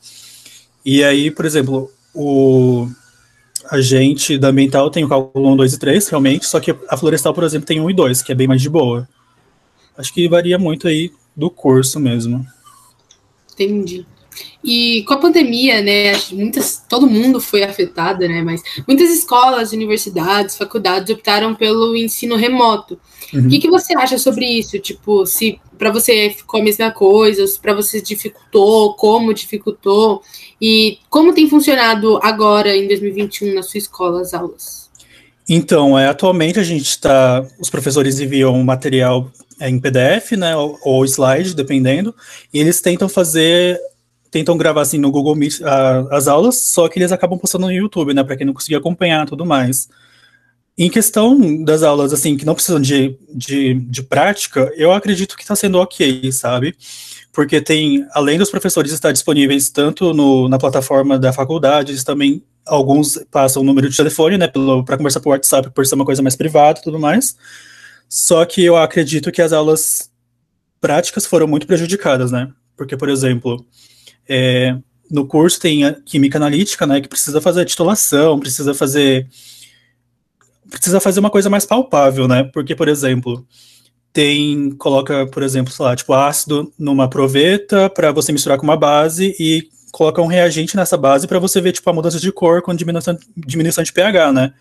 E 0.84 1.02
aí, 1.02 1.30
por 1.30 1.44
exemplo, 1.44 1.90
o 2.14 2.88
a 3.70 3.80
gente 3.80 4.36
da 4.36 4.48
ambiental 4.48 4.90
tem 4.90 5.04
o 5.04 5.08
cálculo 5.08 5.52
1, 5.52 5.56
2 5.56 5.72
e 5.72 5.78
3, 5.78 6.08
realmente, 6.08 6.46
só 6.46 6.60
que 6.60 6.74
a 6.88 6.96
florestal, 6.96 7.32
por 7.32 7.44
exemplo, 7.44 7.66
tem 7.66 7.80
1 7.80 7.90
e 7.90 7.94
2, 7.94 8.22
que 8.22 8.32
é 8.32 8.34
bem 8.34 8.46
mais 8.46 8.60
de 8.60 8.68
boa. 8.68 9.08
Acho 9.96 10.12
que 10.12 10.28
varia 10.28 10.58
muito 10.58 10.86
aí 10.86 11.10
do 11.34 11.48
curso 11.48 11.98
mesmo. 11.98 12.46
Entendi. 13.52 14.06
E 14.62 15.02
com 15.04 15.14
a 15.14 15.18
pandemia, 15.18 15.82
né, 15.82 16.12
muitas, 16.32 16.82
todo 16.88 17.06
mundo 17.06 17.40
foi 17.40 17.62
afetado, 17.62 18.26
né, 18.26 18.42
mas 18.42 18.62
muitas 18.86 19.10
escolas, 19.10 19.72
universidades, 19.72 20.56
faculdades 20.56 21.14
optaram 21.14 21.54
pelo 21.54 21.96
ensino 21.96 22.36
remoto. 22.36 22.98
Uhum. 23.32 23.46
O 23.46 23.48
que, 23.48 23.58
que 23.58 23.70
você 23.70 23.96
acha 23.96 24.18
sobre 24.18 24.46
isso? 24.46 24.78
Tipo, 24.78 25.26
se 25.26 25.60
para 25.76 25.90
você 25.90 26.30
ficou 26.30 26.60
a 26.60 26.64
mesma 26.64 26.90
coisa, 26.90 27.46
se 27.46 27.58
para 27.58 27.74
você 27.74 28.00
dificultou, 28.00 28.94
como 28.94 29.34
dificultou, 29.34 30.22
e 30.60 30.98
como 31.10 31.34
tem 31.34 31.48
funcionado 31.48 32.18
agora, 32.22 32.76
em 32.76 32.86
2021, 32.88 33.54
na 33.54 33.62
sua 33.62 33.78
escola, 33.78 34.20
as 34.20 34.32
aulas? 34.32 34.84
Então, 35.48 35.98
é, 35.98 36.08
atualmente 36.08 36.58
a 36.58 36.62
gente 36.62 36.88
está. 36.88 37.44
Os 37.60 37.68
professores 37.68 38.18
enviam 38.18 38.62
material 38.62 39.30
é, 39.60 39.68
em 39.68 39.78
PDF, 39.78 40.32
né, 40.32 40.56
ou, 40.56 40.78
ou 40.82 41.04
slide, 41.04 41.54
dependendo, 41.54 42.14
e 42.52 42.58
eles 42.58 42.80
tentam 42.80 43.08
fazer 43.08 43.78
tentam 44.34 44.56
gravar 44.56 44.80
assim 44.80 44.98
no 44.98 45.12
Google 45.12 45.36
Meet 45.36 45.62
a, 45.62 46.16
as 46.16 46.26
aulas, 46.26 46.56
só 46.56 46.88
que 46.88 46.98
eles 46.98 47.12
acabam 47.12 47.38
postando 47.38 47.66
no 47.66 47.72
YouTube, 47.72 48.12
né, 48.12 48.24
para 48.24 48.36
quem 48.36 48.44
não 48.44 48.52
conseguir 48.52 48.74
acompanhar 48.74 49.26
tudo 49.26 49.46
mais. 49.46 49.88
Em 50.76 50.90
questão 50.90 51.62
das 51.62 51.84
aulas, 51.84 52.12
assim, 52.12 52.36
que 52.36 52.44
não 52.44 52.56
precisam 52.56 52.80
de, 52.80 53.16
de, 53.32 53.74
de 53.74 54.02
prática, 54.02 54.72
eu 54.76 54.90
acredito 54.90 55.36
que 55.36 55.42
está 55.42 55.54
sendo 55.54 55.78
ok, 55.78 56.32
sabe? 56.32 56.74
Porque 57.32 57.60
tem, 57.60 58.04
além 58.10 58.36
dos 58.36 58.50
professores 58.50 58.90
estar 58.90 59.12
disponíveis 59.12 59.70
tanto 59.70 60.12
no, 60.12 60.48
na 60.48 60.58
plataforma 60.58 61.16
da 61.16 61.32
faculdade, 61.32 61.92
eles 61.92 62.02
também, 62.02 62.42
alguns 62.66 63.24
passam 63.30 63.62
o 63.62 63.64
número 63.64 63.88
de 63.88 63.96
telefone, 63.96 64.36
né, 64.36 64.48
para 64.84 64.96
conversar 64.96 65.20
por 65.20 65.30
WhatsApp, 65.30 65.70
por 65.70 65.86
ser 65.86 65.94
uma 65.94 66.04
coisa 66.04 66.22
mais 66.22 66.34
privada 66.34 66.80
tudo 66.82 66.98
mais. 66.98 67.36
Só 68.08 68.44
que 68.44 68.64
eu 68.64 68.76
acredito 68.76 69.30
que 69.30 69.40
as 69.40 69.52
aulas 69.52 70.10
práticas 70.80 71.24
foram 71.24 71.46
muito 71.46 71.68
prejudicadas, 71.68 72.32
né? 72.32 72.50
Porque, 72.76 72.96
por 72.96 73.08
exemplo, 73.08 73.64
é, 74.28 74.76
no 75.10 75.26
curso 75.26 75.60
tem 75.60 75.84
a 75.84 75.92
química 75.92 76.38
analítica, 76.38 76.86
né, 76.86 77.00
que 77.00 77.08
precisa 77.08 77.40
fazer 77.40 77.62
a 77.62 77.64
titulação, 77.64 78.38
precisa 78.38 78.74
fazer 78.74 79.28
precisa 80.70 80.98
fazer 80.98 81.20
uma 81.20 81.30
coisa 81.30 81.48
mais 81.48 81.64
palpável, 81.64 82.26
né? 82.26 82.44
Porque, 82.44 82.74
por 82.74 82.88
exemplo, 82.88 83.46
tem 84.12 84.70
coloca, 84.72 85.26
por 85.26 85.42
exemplo, 85.42 85.72
sei 85.72 85.84
lá, 85.84 85.94
tipo 85.94 86.12
ácido 86.12 86.72
numa 86.78 87.08
proveta 87.08 87.88
para 87.90 88.10
você 88.12 88.32
misturar 88.32 88.58
com 88.58 88.64
uma 88.64 88.76
base 88.76 89.36
e 89.38 89.68
coloca 89.92 90.20
um 90.20 90.26
reagente 90.26 90.76
nessa 90.76 90.96
base 90.96 91.26
para 91.26 91.38
você 91.38 91.60
ver 91.60 91.72
tipo 91.72 91.88
a 91.88 91.92
mudança 91.92 92.18
de 92.18 92.32
cor 92.32 92.62
com 92.62 92.74
diminuição, 92.74 93.16
diminuição 93.36 93.84
de 93.84 93.92
pH, 93.92 94.32
né? 94.32 94.52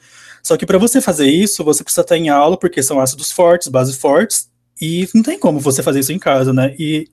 Só 0.43 0.57
que 0.57 0.65
para 0.65 0.77
você 0.77 0.99
fazer 0.99 1.27
isso, 1.27 1.63
você 1.63 1.83
precisa 1.83 2.01
estar 2.01 2.17
em 2.17 2.29
aula 2.29 2.57
porque 2.57 2.83
são 2.83 2.99
ácidos 2.99 3.31
fortes, 3.31 3.67
bases 3.69 3.95
fortes 3.95 4.49
e 4.79 5.07
não 5.15 5.23
tem 5.23 5.39
como 5.39 5.59
você 5.59 5.81
fazer 5.81 6.01
isso 6.01 6.11
em 6.11 6.19
casa, 6.19 6.51
né? 6.51 6.75
E 6.77 7.07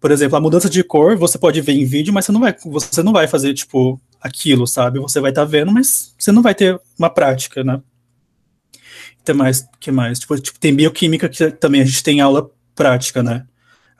por 0.00 0.10
exemplo, 0.10 0.36
a 0.36 0.40
mudança 0.40 0.70
de 0.70 0.82
cor 0.82 1.16
você 1.16 1.38
pode 1.38 1.60
ver 1.60 1.72
em 1.72 1.84
vídeo, 1.84 2.12
mas 2.12 2.24
você 2.24 2.32
não 2.32 2.40
vai, 2.40 2.56
você 2.64 3.02
não 3.02 3.12
vai 3.12 3.28
fazer 3.28 3.52
tipo 3.52 4.00
aquilo, 4.20 4.66
sabe? 4.66 4.98
Você 4.98 5.20
vai 5.20 5.30
estar 5.30 5.42
tá 5.42 5.50
vendo, 5.50 5.70
mas 5.70 6.14
você 6.18 6.32
não 6.32 6.42
vai 6.42 6.54
ter 6.54 6.80
uma 6.98 7.10
prática, 7.10 7.62
né? 7.62 7.80
Tem 9.22 9.34
mais, 9.34 9.68
que 9.78 9.92
mais? 9.92 10.18
Tipo, 10.18 10.38
tipo, 10.38 10.58
tem 10.58 10.74
bioquímica 10.74 11.28
que 11.28 11.50
também 11.50 11.82
a 11.82 11.84
gente 11.84 12.02
tem 12.02 12.20
aula 12.20 12.50
prática, 12.74 13.22
né? 13.22 13.44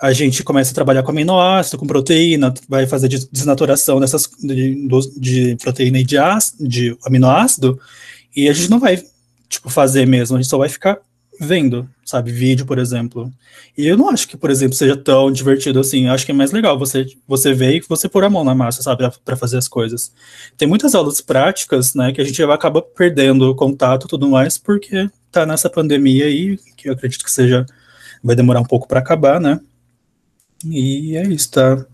A 0.00 0.14
gente 0.14 0.42
começa 0.42 0.70
a 0.70 0.74
trabalhar 0.74 1.02
com 1.02 1.10
aminoácido, 1.10 1.76
com 1.76 1.86
proteína, 1.86 2.54
vai 2.66 2.86
fazer 2.86 3.08
desnaturação 3.08 4.00
dessas 4.00 4.30
de, 4.42 4.88
de 5.18 5.56
proteína 5.56 5.98
e 5.98 6.04
de, 6.04 6.16
ácido, 6.16 6.66
de 6.66 6.96
aminoácido, 7.04 7.78
e 8.34 8.48
a 8.48 8.52
gente 8.54 8.70
não 8.70 8.80
vai 8.80 9.02
tipo 9.46 9.68
fazer 9.68 10.06
mesmo, 10.06 10.36
a 10.36 10.40
gente 10.40 10.48
só 10.48 10.56
vai 10.56 10.70
ficar 10.70 10.98
vendo, 11.40 11.88
sabe, 12.04 12.30
vídeo, 12.30 12.66
por 12.66 12.78
exemplo. 12.78 13.32
E 13.76 13.86
eu 13.86 13.96
não 13.96 14.10
acho 14.10 14.28
que, 14.28 14.36
por 14.36 14.50
exemplo, 14.50 14.74
seja 14.76 14.94
tão 14.94 15.32
divertido 15.32 15.80
assim. 15.80 16.06
Eu 16.06 16.12
acho 16.12 16.26
que 16.26 16.32
é 16.32 16.34
mais 16.34 16.52
legal 16.52 16.78
você 16.78 17.06
você 17.26 17.54
ver 17.54 17.76
e 17.76 17.80
você 17.88 18.08
pôr 18.08 18.24
a 18.24 18.30
mão 18.30 18.44
na 18.44 18.54
massa, 18.54 18.82
sabe, 18.82 19.10
para 19.24 19.36
fazer 19.36 19.56
as 19.56 19.66
coisas. 19.66 20.12
Tem 20.58 20.68
muitas 20.68 20.94
aulas 20.94 21.20
práticas, 21.22 21.94
né, 21.94 22.12
que 22.12 22.20
a 22.20 22.24
gente 22.24 22.42
acaba 22.42 22.82
perdendo 22.82 23.54
contato 23.54 24.06
e 24.06 24.08
tudo 24.08 24.28
mais, 24.28 24.58
porque 24.58 25.08
tá 25.32 25.46
nessa 25.46 25.70
pandemia 25.70 26.26
aí, 26.26 26.58
que 26.76 26.88
eu 26.88 26.92
acredito 26.92 27.24
que 27.24 27.32
seja 27.32 27.64
vai 28.22 28.36
demorar 28.36 28.60
um 28.60 28.64
pouco 28.64 28.86
para 28.86 29.00
acabar, 29.00 29.40
né? 29.40 29.58
E 30.66 31.16
é 31.16 31.22
isso, 31.26 31.50
tá? 31.50 31.86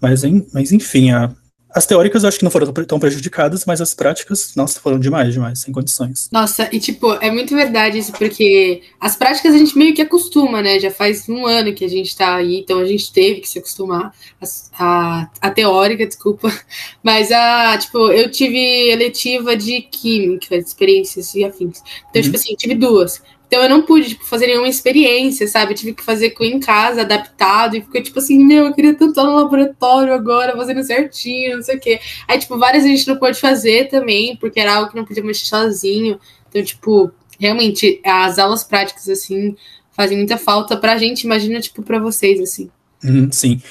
Mas, 0.00 0.22
mas 0.52 0.72
enfim, 0.72 1.10
a, 1.10 1.30
as 1.74 1.84
teóricas 1.86 2.22
eu 2.22 2.28
acho 2.28 2.38
que 2.38 2.44
não 2.44 2.50
foram 2.50 2.72
tão 2.72 3.00
prejudicadas, 3.00 3.64
mas 3.66 3.80
as 3.80 3.94
práticas, 3.94 4.54
nossa, 4.54 4.80
foram 4.80 4.98
demais, 4.98 5.32
demais, 5.32 5.58
sem 5.58 5.72
condições. 5.72 6.28
Nossa, 6.30 6.68
e 6.72 6.78
tipo, 6.78 7.14
é 7.14 7.30
muito 7.30 7.54
verdade 7.54 7.98
isso, 7.98 8.12
porque 8.12 8.82
as 9.00 9.16
práticas 9.16 9.54
a 9.54 9.58
gente 9.58 9.76
meio 9.76 9.92
que 9.92 10.00
acostuma, 10.00 10.62
né? 10.62 10.78
Já 10.78 10.90
faz 10.90 11.28
um 11.28 11.46
ano 11.46 11.74
que 11.74 11.84
a 11.84 11.88
gente 11.88 12.16
tá 12.16 12.36
aí, 12.36 12.60
então 12.60 12.78
a 12.78 12.84
gente 12.84 13.12
teve 13.12 13.40
que 13.40 13.48
se 13.48 13.58
acostumar. 13.58 14.14
A, 14.40 14.46
a, 14.78 15.30
a 15.40 15.50
teórica, 15.50 16.06
desculpa. 16.06 16.52
Mas 17.02 17.32
a, 17.32 17.76
tipo, 17.76 18.10
eu 18.12 18.30
tive 18.30 18.90
eletiva 18.90 19.56
de 19.56 19.82
química, 19.82 20.56
de 20.56 20.64
experiências 20.64 21.34
e 21.34 21.44
afins. 21.44 21.82
Então, 22.10 22.12
tipo 22.12 22.16
uhum. 22.16 22.22
tipo 22.22 22.36
assim, 22.36 22.54
tive 22.54 22.74
duas. 22.76 23.20
Então 23.54 23.62
eu 23.62 23.70
não 23.70 23.82
pude 23.82 24.08
tipo, 24.08 24.24
fazer 24.24 24.48
nenhuma 24.48 24.66
experiência, 24.66 25.46
sabe? 25.46 25.70
Eu 25.70 25.76
tive 25.76 25.94
que 25.94 26.02
fazer 26.02 26.34
em 26.40 26.58
casa, 26.58 27.02
adaptado, 27.02 27.76
e 27.76 27.82
ficou 27.82 28.02
tipo 28.02 28.18
assim, 28.18 28.44
meu, 28.44 28.66
eu 28.66 28.74
queria 28.74 28.92
tanto 28.94 29.10
estar 29.10 29.22
no 29.22 29.36
laboratório 29.36 30.12
agora, 30.12 30.56
fazendo 30.56 30.82
certinho, 30.82 31.58
não 31.58 31.62
sei 31.62 31.76
o 31.76 31.80
quê. 31.80 32.00
Aí, 32.26 32.36
tipo, 32.36 32.58
várias 32.58 32.82
a 32.82 32.88
gente 32.88 33.06
não 33.06 33.16
pôde 33.16 33.38
fazer 33.38 33.88
também, 33.88 34.36
porque 34.38 34.58
era 34.58 34.74
algo 34.74 34.90
que 34.90 34.96
não 34.96 35.04
podia 35.04 35.22
mexer 35.22 35.46
sozinho. 35.46 36.18
Então, 36.48 36.64
tipo, 36.64 37.12
realmente, 37.38 38.00
as 38.04 38.40
aulas 38.40 38.64
práticas, 38.64 39.08
assim, 39.08 39.54
fazem 39.92 40.18
muita 40.18 40.36
falta 40.36 40.76
pra 40.76 40.98
gente, 40.98 41.22
imagina, 41.22 41.60
tipo, 41.60 41.80
pra 41.80 42.00
vocês, 42.00 42.40
assim. 42.40 42.68
Uhum, 43.04 43.30
sim. 43.30 43.62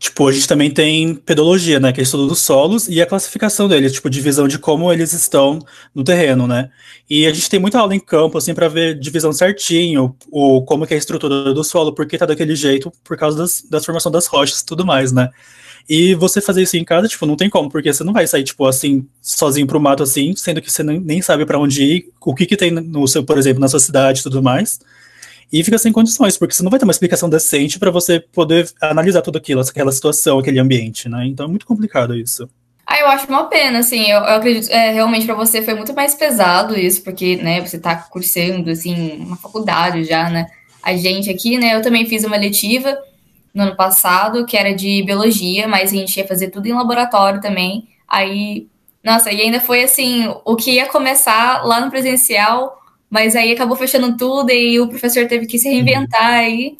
Tipo, 0.00 0.28
a 0.28 0.32
gente 0.32 0.48
também 0.48 0.70
tem 0.70 1.14
pedologia, 1.14 1.78
né? 1.78 1.92
Que 1.92 2.00
é 2.00 2.02
estudo 2.02 2.26
dos 2.26 2.38
solos 2.38 2.88
e 2.88 3.02
a 3.02 3.06
classificação 3.06 3.68
deles, 3.68 3.92
tipo, 3.92 4.08
divisão 4.08 4.48
de 4.48 4.58
como 4.58 4.90
eles 4.90 5.12
estão 5.12 5.58
no 5.94 6.02
terreno, 6.02 6.46
né? 6.46 6.70
E 7.08 7.26
a 7.26 7.34
gente 7.34 7.50
tem 7.50 7.60
muita 7.60 7.78
aula 7.78 7.94
em 7.94 8.00
campo, 8.00 8.38
assim, 8.38 8.54
para 8.54 8.66
ver 8.66 8.98
divisão 8.98 9.30
certinho, 9.30 10.16
o, 10.30 10.62
como 10.62 10.86
que 10.86 10.94
é 10.94 10.96
a 10.96 10.98
estrutura 10.98 11.52
do 11.52 11.62
solo, 11.62 11.94
porque 11.94 12.16
tá 12.16 12.24
daquele 12.24 12.56
jeito, 12.56 12.90
por 13.04 13.14
causa 13.14 13.36
das, 13.36 13.62
das 13.68 13.84
formação 13.84 14.10
das 14.10 14.26
rochas 14.26 14.60
e 14.60 14.64
tudo 14.64 14.86
mais, 14.86 15.12
né? 15.12 15.28
E 15.86 16.14
você 16.14 16.40
fazer 16.40 16.62
isso 16.62 16.78
em 16.78 16.84
casa, 16.84 17.06
tipo, 17.06 17.26
não 17.26 17.36
tem 17.36 17.50
como, 17.50 17.68
porque 17.68 17.92
você 17.92 18.02
não 18.02 18.14
vai 18.14 18.26
sair, 18.26 18.44
tipo, 18.44 18.64
assim, 18.64 19.06
sozinho 19.20 19.66
pro 19.66 19.78
mato, 19.78 20.02
assim, 20.02 20.34
sendo 20.34 20.62
que 20.62 20.72
você 20.72 20.82
nem 20.82 21.20
sabe 21.20 21.44
para 21.44 21.58
onde 21.58 21.84
ir, 21.84 22.08
o 22.22 22.34
que 22.34 22.46
que 22.46 22.56
tem 22.56 22.70
no 22.70 23.06
seu, 23.06 23.22
por 23.22 23.36
exemplo, 23.36 23.60
na 23.60 23.68
sua 23.68 23.80
cidade 23.80 24.20
e 24.20 24.22
tudo 24.22 24.42
mais 24.42 24.80
e 25.52 25.64
fica 25.64 25.78
sem 25.78 25.92
condições, 25.92 26.38
porque 26.38 26.54
você 26.54 26.62
não 26.62 26.70
vai 26.70 26.78
ter 26.78 26.84
uma 26.84 26.92
explicação 26.92 27.28
decente 27.28 27.78
para 27.78 27.90
você 27.90 28.20
poder 28.20 28.70
analisar 28.80 29.22
tudo 29.22 29.38
aquilo, 29.38 29.60
aquela 29.60 29.92
situação, 29.92 30.38
aquele 30.38 30.58
ambiente, 30.58 31.08
né? 31.08 31.26
Então 31.26 31.46
é 31.46 31.48
muito 31.48 31.66
complicado 31.66 32.14
isso. 32.14 32.48
Ah, 32.86 32.98
eu 32.98 33.06
acho 33.06 33.26
uma 33.28 33.44
pena, 33.44 33.78
assim, 33.78 34.10
eu, 34.10 34.18
eu 34.18 34.34
acredito, 34.34 34.68
é, 34.68 34.90
realmente 34.90 35.24
para 35.24 35.34
você 35.34 35.62
foi 35.62 35.74
muito 35.74 35.94
mais 35.94 36.12
pesado 36.14 36.76
isso, 36.76 37.04
porque, 37.04 37.36
né, 37.36 37.60
você 37.60 37.78
tá 37.78 37.94
cursando, 37.94 38.68
assim, 38.68 39.16
uma 39.18 39.36
faculdade 39.36 40.02
já, 40.02 40.28
né, 40.28 40.46
a 40.82 40.96
gente 40.96 41.30
aqui, 41.30 41.56
né? 41.56 41.76
Eu 41.76 41.82
também 41.82 42.06
fiz 42.06 42.24
uma 42.24 42.36
letiva 42.36 42.98
no 43.54 43.62
ano 43.62 43.76
passado, 43.76 44.44
que 44.46 44.56
era 44.56 44.74
de 44.74 45.02
biologia, 45.04 45.68
mas 45.68 45.92
a 45.92 45.96
gente 45.96 46.16
ia 46.16 46.26
fazer 46.26 46.48
tudo 46.48 46.66
em 46.66 46.72
laboratório 46.72 47.40
também. 47.40 47.88
Aí, 48.08 48.66
nossa, 49.04 49.30
e 49.30 49.40
ainda 49.40 49.60
foi 49.60 49.82
assim, 49.82 50.26
o 50.44 50.56
que 50.56 50.72
ia 50.72 50.86
começar 50.86 51.64
lá 51.64 51.80
no 51.80 51.90
presencial, 51.90 52.79
mas 53.10 53.34
aí 53.34 53.52
acabou 53.52 53.76
fechando 53.76 54.16
tudo 54.16 54.50
e 54.50 54.78
o 54.78 54.88
professor 54.88 55.26
teve 55.26 55.46
que 55.46 55.58
se 55.58 55.68
reinventar 55.68 56.32
aí. 56.34 56.76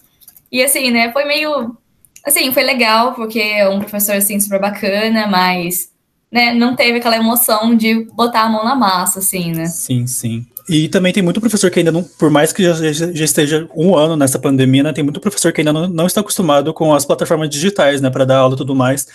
E 0.51 0.63
assim, 0.63 0.91
né, 0.91 1.13
foi 1.13 1.25
meio 1.25 1.77
assim, 2.25 2.53
foi 2.53 2.63
legal, 2.63 3.15
porque 3.15 3.41
é 3.41 3.69
um 3.69 3.81
professor 3.81 4.15
assim 4.15 4.39
super 4.39 4.61
bacana, 4.61 5.27
mas 5.27 5.91
né, 6.31 6.55
não 6.55 6.77
teve 6.77 6.99
aquela 6.99 7.17
emoção 7.17 7.75
de 7.75 8.05
botar 8.13 8.43
a 8.43 8.49
mão 8.49 8.65
na 8.65 8.77
massa, 8.77 9.19
assim, 9.19 9.53
né? 9.53 9.67
Sim, 9.67 10.07
sim. 10.07 10.47
E 10.69 10.89
também 10.89 11.13
tem 11.13 11.23
muito 11.23 11.41
professor 11.41 11.69
que 11.71 11.81
ainda 11.81 11.91
não, 11.91 12.05
por 12.05 12.31
mais 12.31 12.53
que 12.53 12.63
já, 12.63 12.93
já 12.93 13.25
esteja 13.25 13.69
um 13.75 13.97
ano 13.97 14.17
nessa 14.17 14.39
pandemia, 14.39 14.85
né, 14.85 14.93
tem 14.93 15.03
muito 15.03 15.19
professor 15.19 15.53
que 15.53 15.61
ainda 15.61 15.73
não, 15.73 15.89
não 15.89 16.07
está 16.07 16.21
acostumado 16.21 16.73
com 16.73 16.95
as 16.95 17.05
plataformas 17.05 17.51
digitais, 17.51 18.01
né, 18.01 18.09
para 18.09 18.25
dar 18.25 18.39
aula 18.39 18.55
e 18.55 18.59
tudo 18.59 18.75
mais. 18.75 19.09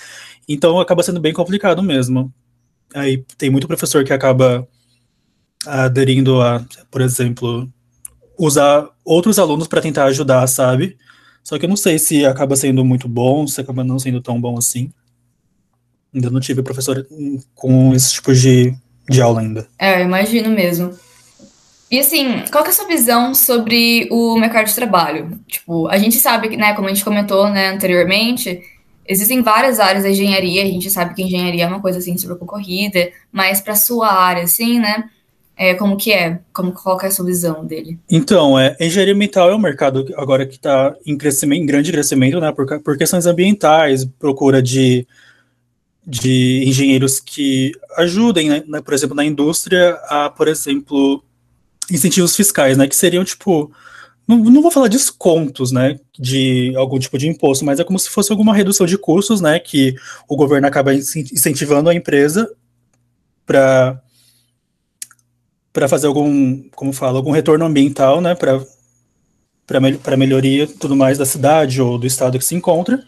Então 0.50 0.80
acaba 0.80 1.02
sendo 1.02 1.20
bem 1.20 1.32
complicado 1.34 1.82
mesmo. 1.82 2.32
Aí 2.94 3.24
tem 3.38 3.50
muito 3.50 3.68
professor 3.68 4.04
que 4.04 4.12
acaba 4.12 4.68
aderindo 5.66 6.42
a, 6.42 6.64
por 6.90 7.02
exemplo, 7.02 7.70
usar 8.38 8.88
outros 9.04 9.40
alunos 9.40 9.68
para 9.68 9.82
tentar 9.82 10.06
ajudar, 10.06 10.46
sabe? 10.48 10.98
Só 11.44 11.60
que 11.60 11.66
eu 11.66 11.70
não 11.70 11.76
sei 11.76 12.00
se 12.00 12.26
acaba 12.26 12.56
sendo 12.56 12.84
muito 12.84 13.08
bom, 13.08 13.46
se 13.46 13.62
acaba 13.62 13.84
não 13.84 14.00
sendo 14.00 14.22
tão 14.22 14.40
bom 14.40 14.58
assim. 14.58 14.92
Ainda 16.14 16.30
não 16.30 16.40
tive 16.40 16.64
professor 16.64 17.06
com 17.54 17.94
esse 17.94 18.14
tipo 18.14 18.34
de, 18.34 18.74
de 19.10 19.22
aula 19.22 19.42
ainda. 19.42 19.68
É, 19.78 20.02
eu 20.02 20.06
imagino 20.06 20.50
mesmo. 20.50 20.98
E 21.92 22.00
assim, 22.00 22.44
qual 22.52 22.64
que 22.64 22.70
é 22.70 22.74
a 22.74 22.76
sua 22.76 22.88
visão 22.88 23.36
sobre 23.36 24.08
o 24.12 24.36
mercado 24.38 24.66
de 24.66 24.74
trabalho? 24.74 25.40
Tipo, 25.48 25.88
a 25.88 25.98
gente 25.98 26.16
sabe 26.18 26.50
que, 26.50 26.58
né, 26.58 26.74
como 26.74 26.88
a 26.88 26.94
gente 26.94 27.06
comentou, 27.06 27.48
né, 27.50 27.70
anteriormente, 27.70 28.60
existem 29.08 29.44
várias 29.44 29.80
áreas 29.80 30.04
da 30.04 30.10
engenharia, 30.10 30.64
a 30.64 30.66
gente 30.66 30.90
sabe 30.90 31.14
que 31.14 31.22
engenharia 31.22 31.66
é 31.66 31.68
uma 31.68 31.80
coisa 31.80 32.00
assim 32.00 32.18
super 32.18 32.38
concorrida, 32.38 33.12
mas 33.32 33.62
para 33.62 33.76
sua 33.76 34.12
área 34.12 34.44
assim, 34.44 34.80
né, 34.80 35.10
é, 35.58 35.74
como 35.74 35.96
que 35.96 36.12
é? 36.12 36.40
Como 36.52 36.72
qual 36.72 37.00
é 37.02 37.08
a 37.08 37.12
sua 37.12 37.26
visão 37.26 37.66
dele? 37.66 37.98
Então, 38.10 38.60
é, 38.60 38.76
engenharia 38.80 39.14
ambiental 39.14 39.50
é 39.50 39.56
um 39.56 39.60
mercado 39.60 40.06
agora 40.18 40.46
que 40.46 40.56
está 40.56 40.96
em 41.06 41.18
crescimento, 41.18 41.62
em 41.62 41.66
grande 41.66 41.92
crescimento, 41.92 42.40
né, 42.40 42.52
por, 42.52 42.82
por 42.82 42.98
questões 42.98 43.26
ambientais, 43.26 44.06
procura 44.06 44.62
de 44.62 45.08
de 46.08 46.64
engenheiros 46.68 47.20
que 47.20 47.72
ajudem, 47.98 48.50
né, 48.50 48.64
né, 48.68 48.82
por 48.82 48.94
exemplo, 48.94 49.16
na 49.16 49.26
indústria 49.26 49.98
a, 50.08 50.30
por 50.30 50.48
exemplo, 50.48 51.24
incentivos 51.90 52.36
fiscais, 52.36 52.78
né, 52.78 52.88
que 52.88 52.96
seriam 52.96 53.24
tipo, 53.24 53.72
não, 54.28 54.38
não 54.38 54.62
vou 54.62 54.70
falar 54.70 54.88
descontos, 54.88 55.72
né, 55.72 56.00
de 56.18 56.74
algum 56.76 57.00
tipo 57.00 57.18
de 57.18 57.28
imposto, 57.28 57.66
mas 57.66 57.80
é 57.80 57.84
como 57.84 57.98
se 57.98 58.10
fosse 58.10 58.32
alguma 58.32 58.54
redução 58.54 58.86
de 58.86 58.98
custos, 58.98 59.42
né, 59.42 59.60
que 59.60 59.96
o 60.28 60.36
governo 60.36 60.68
acaba 60.68 60.94
incentivando 60.94 61.90
a 61.90 61.96
empresa 61.96 62.48
para 63.44 64.00
para 65.76 65.90
fazer 65.90 66.08
algum, 66.08 66.64
como 66.74 66.94
fala, 66.94 67.18
algum 67.18 67.32
retorno 67.32 67.66
ambiental, 67.66 68.22
né, 68.22 68.34
para 68.34 68.66
para 69.68 70.16
melhoria 70.16 70.68
tudo 70.68 70.96
mais 70.96 71.18
da 71.18 71.26
cidade 71.26 71.82
ou 71.82 71.98
do 71.98 72.08
estado 72.08 72.38
que 72.38 72.46
se 72.46 72.56
encontra. 72.56 73.04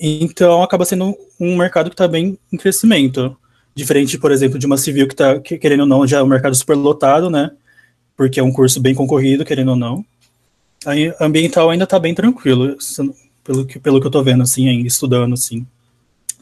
Então 0.00 0.62
acaba 0.62 0.84
sendo 0.84 1.14
um 1.38 1.56
mercado 1.56 1.90
que 1.90 1.94
está 1.94 2.08
bem 2.08 2.36
em 2.52 2.56
crescimento. 2.56 3.36
Diferente, 3.74 4.18
por 4.18 4.32
exemplo, 4.32 4.58
de 4.58 4.66
uma 4.66 4.78
civil 4.78 5.06
que 5.06 5.14
está, 5.14 5.38
querendo 5.38 5.80
ou 5.80 5.86
não, 5.86 6.06
já 6.06 6.18
é 6.18 6.22
um 6.22 6.26
mercado 6.26 6.56
super 6.56 6.74
lotado, 6.74 7.30
né? 7.30 7.50
Porque 8.16 8.40
é 8.40 8.42
um 8.42 8.52
curso 8.52 8.80
bem 8.80 8.94
concorrido, 8.94 9.44
querendo 9.44 9.68
ou 9.70 9.76
não. 9.76 10.04
Aí, 10.84 11.14
ambiental 11.20 11.70
ainda 11.70 11.84
está 11.84 11.98
bem 11.98 12.14
tranquilo, 12.14 12.76
pelo 13.44 13.64
que, 13.64 13.78
pelo 13.78 14.00
que 14.00 14.06
eu 14.06 14.08
estou 14.08 14.24
vendo, 14.24 14.42
assim, 14.42 14.68
estudando, 14.80 15.34
assim. 15.34 15.66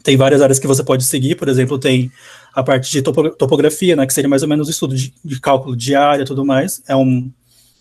Tem 0.01 0.17
várias 0.17 0.41
áreas 0.41 0.59
que 0.59 0.67
você 0.67 0.83
pode 0.83 1.03
seguir, 1.03 1.35
por 1.35 1.47
exemplo, 1.47 1.77
tem 1.77 2.11
a 2.53 2.63
parte 2.63 2.91
de 2.91 3.01
topografia, 3.01 3.95
né, 3.95 4.05
que 4.05 4.13
seria 4.13 4.29
mais 4.29 4.43
ou 4.43 4.49
menos 4.49 4.67
o 4.67 4.71
estudo 4.71 4.95
de, 4.95 5.13
de 5.23 5.39
cálculo 5.39 5.75
de 5.75 5.95
área 5.95 6.23
e 6.23 6.25
tudo 6.25 6.45
mais. 6.45 6.81
É 6.87 6.95
um, 6.95 7.31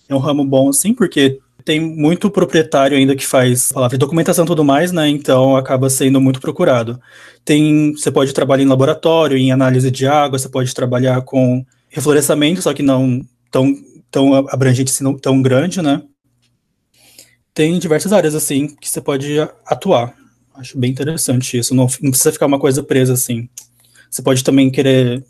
é 0.08 0.14
um 0.14 0.18
ramo 0.18 0.44
bom, 0.44 0.68
assim, 0.68 0.94
porque 0.94 1.40
tem 1.64 1.80
muito 1.80 2.30
proprietário 2.30 2.96
ainda 2.96 3.14
que 3.14 3.26
faz 3.26 3.70
palavra 3.72 3.98
documentação 3.98 4.44
e 4.44 4.48
tudo 4.48 4.64
mais, 4.64 4.92
né? 4.92 5.08
Então 5.08 5.56
acaba 5.56 5.90
sendo 5.90 6.20
muito 6.20 6.40
procurado. 6.40 7.00
Tem, 7.44 7.92
você 7.92 8.10
pode 8.10 8.32
trabalhar 8.32 8.62
em 8.62 8.68
laboratório, 8.68 9.36
em 9.36 9.52
análise 9.52 9.90
de 9.90 10.06
água, 10.06 10.38
você 10.38 10.48
pode 10.48 10.74
trabalhar 10.74 11.22
com 11.22 11.64
reflorestamento, 11.88 12.62
só 12.62 12.72
que 12.72 12.82
não 12.82 13.20
tão, 13.50 13.74
tão 14.10 14.34
abrangente, 14.48 14.92
assim, 14.92 15.18
tão 15.18 15.42
grande, 15.42 15.82
né? 15.82 16.02
Tem 17.52 17.78
diversas 17.78 18.12
áreas 18.12 18.34
assim 18.34 18.68
que 18.68 18.88
você 18.88 19.00
pode 19.00 19.36
atuar. 19.66 20.14
Acho 20.54 20.78
bem 20.78 20.90
interessante 20.90 21.58
isso. 21.58 21.74
Não, 21.74 21.86
não 22.00 22.10
precisa 22.10 22.32
ficar 22.32 22.46
uma 22.46 22.58
coisa 22.58 22.82
presa 22.82 23.12
assim. 23.14 23.48
Você 24.10 24.22
pode 24.22 24.42
também 24.42 24.70
querer 24.70 25.24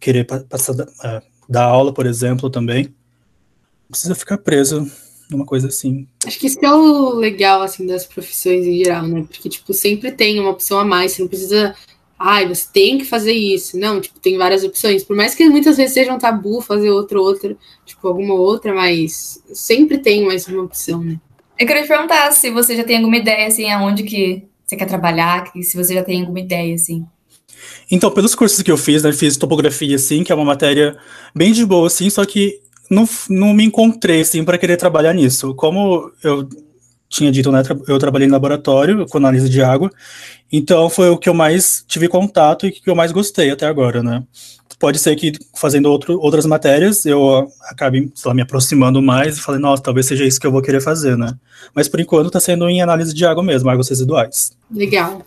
querer 0.00 0.24
passar 0.24 0.74
uh, 0.74 1.22
dar 1.48 1.64
aula, 1.64 1.92
por 1.92 2.06
exemplo, 2.06 2.50
também. 2.50 2.84
Não 2.84 3.90
precisa 3.90 4.14
ficar 4.14 4.38
preso 4.38 4.90
uma 5.32 5.44
coisa 5.44 5.68
assim. 5.68 6.06
Acho 6.26 6.38
que 6.38 6.46
isso 6.46 6.58
é 6.62 6.72
o 6.72 7.12
legal, 7.14 7.62
assim, 7.62 7.86
das 7.86 8.06
profissões 8.06 8.66
em 8.66 8.82
geral, 8.82 9.06
né? 9.06 9.24
Porque, 9.28 9.48
tipo, 9.48 9.72
sempre 9.74 10.10
tem 10.12 10.38
uma 10.40 10.50
opção 10.50 10.78
a 10.78 10.84
mais, 10.84 11.12
você 11.12 11.22
não 11.22 11.28
precisa. 11.28 11.74
Ai, 12.18 12.48
você 12.48 12.66
tem 12.72 12.98
que 12.98 13.04
fazer 13.04 13.32
isso. 13.32 13.78
Não, 13.78 14.00
tipo, 14.00 14.18
tem 14.18 14.36
várias 14.36 14.64
opções. 14.64 15.04
Por 15.04 15.16
mais 15.16 15.34
que 15.34 15.48
muitas 15.48 15.76
vezes 15.76 15.94
seja 15.94 16.12
um 16.12 16.18
tabu 16.18 16.60
fazer 16.60 16.90
outra, 16.90 17.20
outra, 17.20 17.56
tipo, 17.84 18.08
alguma 18.08 18.34
outra, 18.34 18.74
mas 18.74 19.42
sempre 19.52 19.98
tem 19.98 20.24
mais 20.24 20.46
uma 20.48 20.64
opção, 20.64 21.02
né? 21.02 21.20
Eu 21.58 21.66
queria 21.66 21.82
te 21.82 21.88
perguntar 21.88 22.30
se 22.32 22.50
você 22.50 22.76
já 22.76 22.84
tem 22.84 22.96
alguma 22.98 23.16
ideia, 23.16 23.46
assim, 23.46 23.70
aonde 23.70 24.02
que 24.02 24.44
você 24.64 24.76
quer 24.76 24.86
trabalhar, 24.86 25.50
se 25.62 25.76
você 25.76 25.94
já 25.94 26.02
tem 26.02 26.20
alguma 26.20 26.40
ideia, 26.40 26.74
assim. 26.74 27.06
Então, 27.90 28.10
pelos 28.10 28.34
cursos 28.34 28.62
que 28.62 28.70
eu 28.70 28.76
fiz, 28.76 29.02
né, 29.02 29.12
fiz 29.12 29.36
topografia, 29.36 29.96
assim, 29.96 30.22
que 30.22 30.32
é 30.32 30.34
uma 30.34 30.44
matéria 30.44 30.96
bem 31.34 31.52
de 31.52 31.64
boa, 31.64 31.86
assim, 31.86 32.10
só 32.10 32.24
que 32.24 32.60
não, 32.90 33.08
não 33.28 33.52
me 33.54 33.64
encontrei, 33.64 34.20
assim, 34.20 34.44
para 34.44 34.58
querer 34.58 34.76
trabalhar 34.76 35.12
nisso. 35.12 35.54
Como 35.54 36.10
eu 36.22 36.48
tinha 37.08 37.32
dito, 37.32 37.50
né, 37.50 37.62
eu 37.86 37.98
trabalhei 37.98 38.28
em 38.28 38.30
laboratório 38.30 39.06
com 39.06 39.16
análise 39.16 39.48
de 39.48 39.62
água, 39.62 39.90
então 40.52 40.90
foi 40.90 41.08
o 41.08 41.16
que 41.16 41.28
eu 41.28 41.34
mais 41.34 41.82
tive 41.88 42.06
contato 42.06 42.66
e 42.66 42.72
que 42.72 42.88
eu 42.88 42.94
mais 42.94 43.12
gostei 43.12 43.50
até 43.50 43.66
agora, 43.66 44.02
né. 44.02 44.22
Pode 44.78 44.98
ser 45.00 45.16
que 45.16 45.32
fazendo 45.56 45.86
outro, 45.86 46.20
outras 46.20 46.46
matérias 46.46 47.04
eu 47.04 47.48
acabe, 47.68 48.12
lá, 48.24 48.32
me 48.32 48.42
aproximando 48.42 49.02
mais 49.02 49.36
e 49.36 49.40
falei, 49.40 49.60
nossa, 49.60 49.82
talvez 49.82 50.06
seja 50.06 50.24
isso 50.24 50.38
que 50.38 50.46
eu 50.46 50.52
vou 50.52 50.62
querer 50.62 50.80
fazer, 50.80 51.16
né. 51.16 51.32
Mas 51.74 51.88
por 51.88 51.98
enquanto 51.98 52.28
está 52.28 52.38
sendo 52.38 52.68
em 52.68 52.80
análise 52.80 53.12
de 53.12 53.24
água 53.24 53.42
mesmo, 53.42 53.68
águas 53.68 53.88
residuais. 53.88 54.52
Legal. 54.70 55.26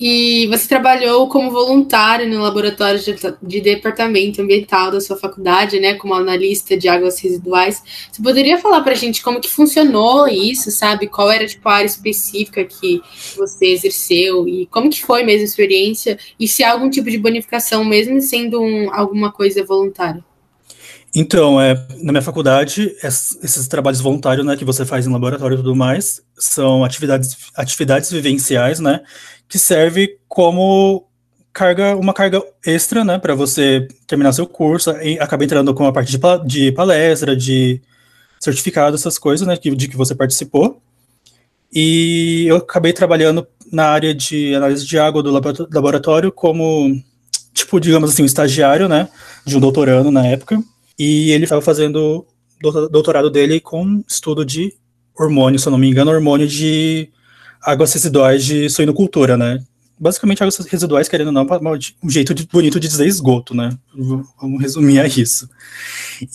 E 0.00 0.46
você 0.46 0.66
trabalhou 0.66 1.28
como 1.28 1.50
voluntário 1.50 2.26
no 2.26 2.40
laboratório 2.40 2.98
de, 2.98 3.14
de, 3.42 3.60
departamento 3.60 4.40
ambiental 4.40 4.90
da 4.90 4.98
sua 4.98 5.14
faculdade, 5.14 5.78
né, 5.78 5.92
como 5.92 6.14
analista 6.14 6.74
de 6.74 6.88
águas 6.88 7.20
residuais. 7.20 7.82
Você 8.10 8.22
poderia 8.22 8.56
falar 8.56 8.80
para 8.80 8.92
a 8.92 8.96
gente 8.96 9.22
como 9.22 9.42
que 9.42 9.50
funcionou 9.50 10.26
isso, 10.26 10.70
sabe? 10.70 11.06
Qual 11.06 11.30
era 11.30 11.46
tipo, 11.46 11.68
a 11.68 11.74
área 11.74 11.86
específica 11.86 12.64
que 12.64 13.02
você 13.36 13.66
exerceu 13.66 14.48
e 14.48 14.64
como 14.68 14.88
que 14.88 15.04
foi 15.04 15.22
mesmo 15.22 15.42
a 15.42 15.44
experiência 15.44 16.18
e 16.38 16.48
se 16.48 16.64
há 16.64 16.72
algum 16.72 16.88
tipo 16.88 17.10
de 17.10 17.18
bonificação 17.18 17.84
mesmo 17.84 18.22
sendo 18.22 18.62
um, 18.62 18.90
alguma 18.94 19.30
coisa 19.30 19.62
voluntária? 19.62 20.24
Então, 21.14 21.60
é, 21.60 21.74
na 22.02 22.12
minha 22.12 22.22
faculdade, 22.22 22.94
esses 23.02 23.66
trabalhos 23.66 24.00
voluntários, 24.00 24.46
né, 24.46 24.56
que 24.56 24.64
você 24.64 24.84
faz 24.84 25.06
em 25.06 25.12
laboratório 25.12 25.54
e 25.54 25.56
tudo 25.56 25.74
mais, 25.74 26.22
são 26.38 26.84
atividades, 26.84 27.36
atividades 27.56 28.10
vivenciais, 28.12 28.78
né, 28.78 29.00
que 29.48 29.58
serve 29.58 30.18
como 30.28 31.08
carga, 31.52 31.96
uma 31.96 32.14
carga 32.14 32.40
extra, 32.64 33.04
né, 33.04 33.18
para 33.18 33.34
você 33.34 33.88
terminar 34.06 34.32
seu 34.32 34.46
curso, 34.46 34.92
e 35.02 35.18
acaba 35.18 35.44
entrando 35.44 35.74
com 35.74 35.84
a 35.84 35.92
parte 35.92 36.16
de, 36.16 36.20
de 36.46 36.72
palestra, 36.72 37.36
de 37.36 37.82
certificado, 38.38 38.94
essas 38.94 39.18
coisas, 39.18 39.46
né, 39.46 39.56
de 39.56 39.88
que 39.88 39.96
você 39.96 40.14
participou. 40.14 40.80
E 41.72 42.46
eu 42.48 42.56
acabei 42.56 42.92
trabalhando 42.92 43.46
na 43.70 43.86
área 43.86 44.14
de 44.14 44.54
análise 44.54 44.86
de 44.86 44.98
água 44.98 45.22
do 45.22 45.30
laboratório 45.30 46.30
como, 46.32 47.00
tipo, 47.52 47.80
digamos 47.80 48.10
assim, 48.10 48.22
um 48.22 48.26
estagiário, 48.26 48.88
né, 48.88 49.08
de 49.44 49.56
um 49.56 49.60
doutorando 49.60 50.10
na 50.12 50.24
época. 50.24 50.62
E 51.00 51.30
ele 51.30 51.44
estava 51.44 51.62
fazendo 51.62 52.26
doutorado 52.60 53.30
dele 53.30 53.58
com 53.58 54.04
estudo 54.06 54.44
de 54.44 54.74
hormônio, 55.18 55.58
se 55.58 55.66
eu 55.66 55.70
não 55.70 55.78
me 55.78 55.88
engano, 55.88 56.10
hormônio 56.10 56.46
de 56.46 57.08
águas 57.62 57.94
residuais 57.94 58.44
de 58.44 58.68
suinocultura, 58.68 59.34
né? 59.34 59.64
Basicamente, 59.98 60.42
águas 60.42 60.58
residuais, 60.58 61.08
querendo 61.08 61.28
ou 61.28 61.32
não, 61.32 61.46
um 62.04 62.10
jeito 62.10 62.34
de, 62.34 62.46
bonito 62.46 62.78
de 62.78 62.86
dizer 62.86 63.06
esgoto, 63.06 63.54
né? 63.54 63.70
Vamos 64.38 64.60
resumir 64.60 65.00
a 65.00 65.06
isso. 65.06 65.48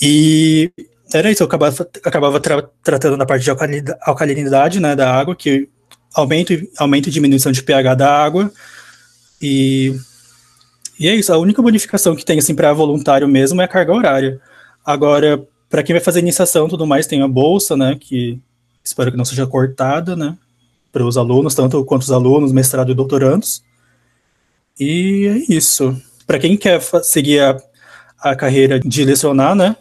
E 0.01 0.71
era 1.13 1.29
isso, 1.29 1.43
eu 1.43 1.47
acabava, 1.47 1.87
acabava 2.03 2.39
tra 2.39 2.63
tratando 2.81 3.17
na 3.17 3.25
parte 3.27 3.43
de 3.43 3.51
alcalinidade 4.01 4.79
né, 4.79 4.95
da 4.95 5.13
água, 5.13 5.35
que 5.35 5.69
aumento, 6.15 6.53
aumento 6.79 7.07
e 7.07 7.11
diminuição 7.11 7.51
de 7.51 7.61
pH 7.61 7.93
da 7.93 8.11
água, 8.11 8.51
e, 9.39 9.95
e 10.99 11.07
é 11.07 11.13
isso, 11.13 11.31
a 11.31 11.37
única 11.37 11.61
bonificação 11.61 12.15
que 12.15 12.25
tem 12.25 12.39
assim, 12.39 12.55
para 12.55 12.73
voluntário 12.73 13.27
mesmo 13.27 13.61
é 13.61 13.65
a 13.65 13.67
carga 13.67 13.93
horária. 13.93 14.41
Agora, 14.85 15.43
para 15.69 15.81
quem 15.81 15.95
vai 15.95 16.03
fazer 16.03 16.19
iniciação 16.19 16.67
e 16.67 16.69
tudo 16.69 16.85
mais, 16.85 17.07
tem 17.07 17.21
a 17.21 17.27
bolsa, 17.27 17.75
né, 17.75 17.97
que 17.99 18.39
espero 18.83 19.11
que 19.11 19.17
não 19.17 19.25
seja 19.25 19.47
cortada, 19.47 20.15
né, 20.15 20.37
para 20.91 21.05
os 21.05 21.17
alunos, 21.17 21.55
tanto 21.55 21.83
quanto 21.83 22.03
os 22.03 22.11
alunos, 22.11 22.51
mestrado 22.51 22.91
e 22.91 22.95
doutorandos. 22.95 23.63
E 24.79 25.27
é 25.27 25.53
isso. 25.53 25.99
Para 26.27 26.39
quem 26.39 26.55
quer 26.55 26.81
seguir 27.03 27.41
a, 27.41 27.57
a 28.19 28.35
carreira 28.35 28.79
de 28.79 29.03
lecionar, 29.03 29.55
né, 29.55 29.75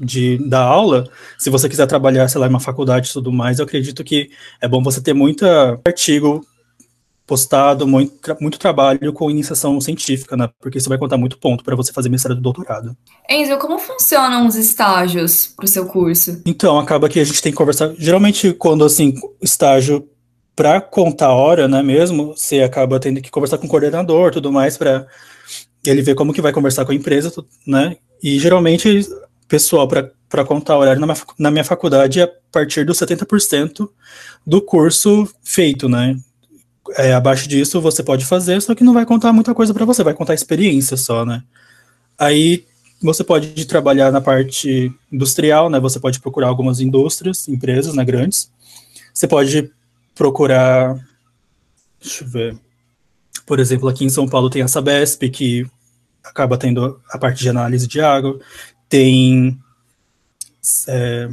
de 0.00 0.38
dar 0.48 0.62
aula, 0.62 1.08
se 1.38 1.50
você 1.50 1.68
quiser 1.68 1.86
trabalhar, 1.86 2.28
sei 2.28 2.40
lá, 2.40 2.46
em 2.46 2.50
uma 2.50 2.60
faculdade 2.60 3.10
e 3.10 3.12
tudo 3.12 3.32
mais, 3.32 3.58
eu 3.58 3.64
acredito 3.64 4.02
que 4.04 4.30
é 4.60 4.68
bom 4.68 4.82
você 4.82 5.00
ter 5.00 5.12
muito 5.12 5.44
artigo 5.84 6.46
postado, 7.30 7.86
muito, 7.86 8.12
muito 8.40 8.58
trabalho 8.58 9.12
com 9.12 9.30
iniciação 9.30 9.80
científica, 9.80 10.36
né? 10.36 10.50
Porque 10.58 10.78
isso 10.78 10.88
vai 10.88 10.98
contar 10.98 11.16
muito 11.16 11.38
ponto 11.38 11.62
para 11.62 11.76
você 11.76 11.92
fazer 11.92 12.08
mestrado 12.08 12.38
e 12.38 12.42
doutorado. 12.42 12.96
Enzo, 13.30 13.56
como 13.56 13.78
funcionam 13.78 14.48
os 14.48 14.56
estágios 14.56 15.46
para 15.46 15.64
o 15.64 15.68
seu 15.68 15.86
curso? 15.86 16.42
Então, 16.44 16.76
acaba 16.76 17.08
que 17.08 17.20
a 17.20 17.24
gente 17.24 17.40
tem 17.40 17.52
que 17.52 17.56
conversar. 17.56 17.94
Geralmente, 17.96 18.52
quando 18.52 18.84
assim, 18.84 19.14
estágio 19.40 20.08
para 20.56 20.80
contar 20.80 21.32
hora, 21.32 21.68
né, 21.68 21.84
mesmo, 21.84 22.36
você 22.36 22.62
acaba 22.62 22.98
tendo 22.98 23.22
que 23.22 23.30
conversar 23.30 23.58
com 23.58 23.66
o 23.66 23.70
coordenador, 23.70 24.32
tudo 24.32 24.50
mais, 24.50 24.76
para 24.76 25.06
ele 25.86 26.02
ver 26.02 26.16
como 26.16 26.32
que 26.32 26.42
vai 26.42 26.52
conversar 26.52 26.84
com 26.84 26.90
a 26.90 26.96
empresa, 26.96 27.32
né? 27.64 27.96
E 28.20 28.40
geralmente, 28.40 29.08
pessoal, 29.46 29.86
para 29.86 30.44
contar 30.44 30.76
horário 30.76 31.00
na 31.00 31.06
minha, 31.06 31.18
na 31.38 31.50
minha 31.52 31.64
faculdade 31.64 32.18
é 32.18 32.24
a 32.24 32.30
partir 32.50 32.84
dos 32.84 32.98
70% 32.98 33.88
do 34.44 34.60
curso 34.60 35.32
feito, 35.44 35.88
né? 35.88 36.16
É, 36.96 37.12
abaixo 37.12 37.48
disso 37.48 37.80
você 37.80 38.02
pode 38.02 38.24
fazer, 38.24 38.60
só 38.60 38.74
que 38.74 38.84
não 38.84 38.94
vai 38.94 39.06
contar 39.06 39.32
muita 39.32 39.54
coisa 39.54 39.72
para 39.72 39.84
você, 39.84 40.02
vai 40.02 40.14
contar 40.14 40.34
experiência 40.34 40.96
só, 40.96 41.24
né? 41.24 41.42
Aí 42.18 42.64
você 43.02 43.24
pode 43.24 43.64
trabalhar 43.64 44.12
na 44.12 44.20
parte 44.20 44.92
industrial, 45.10 45.70
né? 45.70 45.80
Você 45.80 45.98
pode 45.98 46.20
procurar 46.20 46.48
algumas 46.48 46.80
indústrias, 46.80 47.48
empresas, 47.48 47.94
né, 47.94 48.04
grandes. 48.04 48.50
Você 49.12 49.26
pode 49.26 49.70
procurar, 50.14 50.94
deixa 52.00 52.24
eu 52.24 52.28
ver, 52.28 52.58
por 53.46 53.58
exemplo, 53.58 53.88
aqui 53.88 54.04
em 54.04 54.10
São 54.10 54.28
Paulo 54.28 54.50
tem 54.50 54.62
a 54.62 54.68
Sabesp, 54.68 55.28
que 55.30 55.66
acaba 56.22 56.58
tendo 56.58 57.00
a 57.10 57.18
parte 57.18 57.40
de 57.40 57.48
análise 57.48 57.86
de 57.86 58.00
água, 58.00 58.38
tem 58.88 59.58
é, 60.86 61.28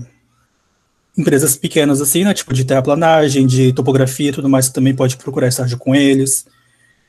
empresas 1.18 1.56
pequenas 1.56 2.00
assim, 2.00 2.24
né, 2.24 2.34
tipo 2.34 2.54
de 2.54 2.64
terraplanagem, 2.64 3.48
de 3.48 3.74
topografia 3.74 4.30
e 4.30 4.34
tudo 4.34 4.48
mais, 4.48 4.66
você 4.66 4.74
também 4.74 4.96
pode 4.96 5.18
procurar 5.18 5.48
estágio 5.48 5.78
com 5.78 5.96
eles. 5.96 6.46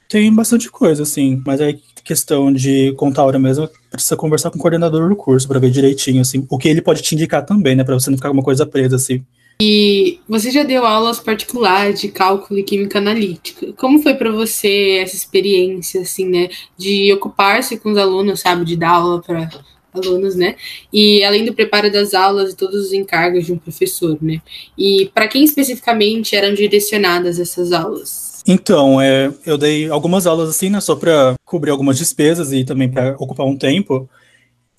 Tem 0.08 0.34
bastante 0.34 0.70
coisa, 0.70 1.02
assim, 1.02 1.42
mas 1.44 1.60
é 1.60 1.74
questão 2.02 2.50
de 2.50 2.94
contar 2.96 3.22
a 3.22 3.26
hora 3.26 3.38
mesmo, 3.38 3.68
precisa 3.90 4.16
conversar 4.16 4.50
com 4.50 4.56
o 4.56 4.60
coordenador 4.60 5.10
do 5.10 5.14
curso 5.14 5.46
para 5.46 5.58
ver 5.58 5.70
direitinho, 5.70 6.22
assim, 6.22 6.46
o 6.48 6.56
que 6.56 6.68
ele 6.68 6.80
pode 6.80 7.02
te 7.02 7.14
indicar 7.14 7.44
também, 7.44 7.76
né, 7.76 7.84
para 7.84 7.94
você 7.94 8.08
não 8.08 8.16
ficar 8.16 8.30
com 8.30 8.34
uma 8.34 8.42
coisa 8.42 8.64
presa, 8.64 8.96
assim. 8.96 9.22
E 9.60 10.20
você 10.28 10.50
já 10.52 10.62
deu 10.62 10.86
aulas 10.86 11.18
particulares 11.18 12.00
de 12.00 12.08
cálculo 12.08 12.60
e 12.60 12.62
química 12.62 12.98
analítica. 12.98 13.72
Como 13.72 14.00
foi 14.00 14.14
para 14.14 14.30
você 14.30 15.00
essa 15.02 15.16
experiência, 15.16 16.00
assim, 16.00 16.28
né, 16.28 16.48
de 16.78 17.12
ocupar-se 17.12 17.76
com 17.76 17.90
os 17.90 17.98
alunos, 17.98 18.40
sabe, 18.40 18.64
de 18.64 18.76
dar 18.76 18.90
aula 18.90 19.20
para 19.20 19.50
alunos, 19.99 20.35
né? 20.35 20.57
E 20.93 21.23
além 21.25 21.45
do 21.45 21.52
preparo 21.52 21.90
das 21.90 22.14
aulas 22.14 22.52
e 22.52 22.57
todos 22.57 22.87
os 22.87 22.93
encargos 22.93 23.47
de 23.47 23.52
um 23.52 23.59
professor, 23.59 24.17
né? 24.21 24.40
E 24.76 25.11
para 25.12 25.28
quem 25.28 25.45
especificamente 25.45 26.35
eram 26.35 26.55
direcionadas 26.55 27.39
essas 27.39 27.73
aulas? 27.73 28.43
Então, 28.47 29.00
é, 29.00 29.30
eu 29.45 29.58
dei 29.58 29.91
algumas 29.91 30.26
aulas 30.26 30.49
assim, 30.49 30.71
né, 30.71 30.80
só 30.80 30.97
para 30.97 31.34
cobrir 31.45 31.71
algumas 31.71 31.99
despesas 31.99 32.52
e 32.52 32.65
também 32.65 32.89
para 32.89 33.15
ocupar 33.19 33.47
um 33.47 33.56
tempo. 33.56 34.08